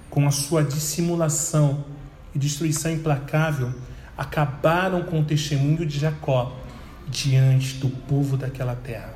Com 0.09 0.27
a 0.27 0.31
sua 0.31 0.63
dissimulação 0.63 1.83
e 2.33 2.39
destruição 2.39 2.91
implacável, 2.91 3.71
acabaram 4.17 5.03
com 5.03 5.21
o 5.21 5.23
testemunho 5.23 5.85
de 5.85 5.99
Jacó 5.99 6.55
diante 7.07 7.75
do 7.75 7.89
povo 7.89 8.35
daquela 8.35 8.75
terra. 8.75 9.13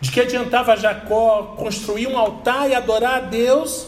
De 0.00 0.10
que 0.10 0.20
adiantava 0.20 0.76
Jacó 0.76 1.54
construir 1.58 2.06
um 2.06 2.18
altar 2.18 2.68
e 2.70 2.74
adorar 2.74 3.16
a 3.16 3.20
Deus 3.20 3.86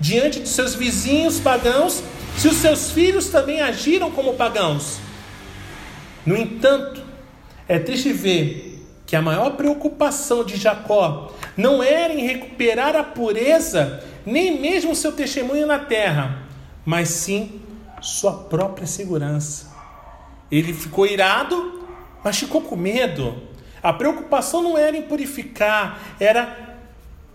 diante 0.00 0.40
de 0.40 0.48
seus 0.48 0.74
vizinhos 0.74 1.40
pagãos, 1.40 2.02
se 2.36 2.48
os 2.48 2.56
seus 2.56 2.92
filhos 2.92 3.28
também 3.28 3.60
agiram 3.60 4.10
como 4.10 4.34
pagãos? 4.34 4.98
No 6.24 6.36
entanto, 6.36 7.02
é 7.66 7.78
triste 7.78 8.12
ver 8.12 8.86
que 9.06 9.16
a 9.16 9.22
maior 9.22 9.50
preocupação 9.52 10.44
de 10.44 10.56
Jacó 10.56 11.32
não 11.56 11.82
era 11.82 12.12
em 12.12 12.26
recuperar 12.26 12.94
a 12.94 13.02
pureza, 13.02 14.04
nem 14.28 14.60
mesmo 14.60 14.94
seu 14.94 15.12
testemunho 15.12 15.66
na 15.66 15.78
terra, 15.78 16.42
mas 16.84 17.08
sim 17.08 17.60
sua 18.00 18.32
própria 18.32 18.86
segurança. 18.86 19.74
Ele 20.50 20.72
ficou 20.72 21.06
irado, 21.06 21.86
mas 22.22 22.38
ficou 22.38 22.62
com 22.62 22.76
medo. 22.76 23.42
A 23.82 23.92
preocupação 23.92 24.62
não 24.62 24.76
era 24.76 24.96
em 24.96 25.02
purificar, 25.02 25.98
era 26.20 26.76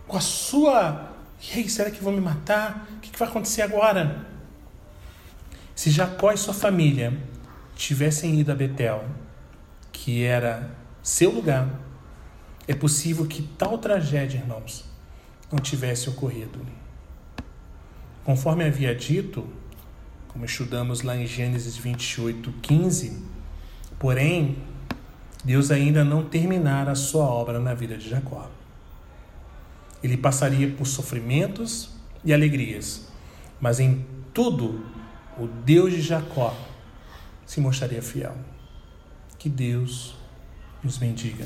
com 0.08 0.17
a 0.17 0.21
sua. 0.21 1.12
E 1.41 1.60
aí, 1.60 1.69
será 1.69 1.89
que 1.89 2.03
vão 2.03 2.13
me 2.13 2.21
matar? 2.21 2.88
O 2.97 2.99
que 2.99 3.17
vai 3.17 3.27
acontecer 3.27 3.62
agora? 3.62 4.25
Se 5.75 5.89
Jacó 5.89 6.32
e 6.32 6.38
sua 6.38 6.53
família 6.53 7.17
tivessem 7.75 8.39
ido 8.39 8.51
a 8.51 8.56
Betel, 8.56 9.03
que 9.91 10.23
era 10.23 10.71
seu 11.01 11.32
lugar, 11.32 11.67
é 12.67 12.73
possível 12.73 13.25
que 13.25 13.41
tal 13.58 13.77
tragédia, 13.77 14.38
irmãos, 14.38 14.86
não 15.51 15.60
tivesse 15.60 16.10
ocorrido. 16.10 16.83
Conforme 18.23 18.63
havia 18.63 18.95
dito, 18.95 19.45
como 20.29 20.45
estudamos 20.45 21.01
lá 21.01 21.15
em 21.15 21.27
Gênesis 21.27 21.75
28, 21.75 22.53
15, 22.62 23.21
porém, 23.99 24.57
Deus 25.43 25.71
ainda 25.71 26.05
não 26.05 26.23
terminara 26.23 26.91
a 26.91 26.95
sua 26.95 27.25
obra 27.25 27.59
na 27.59 27.73
vida 27.73 27.97
de 27.97 28.09
Jacó. 28.09 28.49
Ele 30.01 30.15
passaria 30.15 30.71
por 30.71 30.88
sofrimentos 30.88 31.89
e 32.23 32.33
alegrias, 32.33 33.09
mas 33.59 33.79
em 33.79 34.05
tudo 34.33 34.86
o 35.38 35.47
Deus 35.47 35.91
de 35.91 36.01
Jacó 36.01 36.55
se 37.45 37.59
mostraria 37.59 38.01
fiel. 38.01 38.36
Que 39.38 39.49
Deus 39.49 40.15
nos 40.81 40.97
bendiga. 40.97 41.45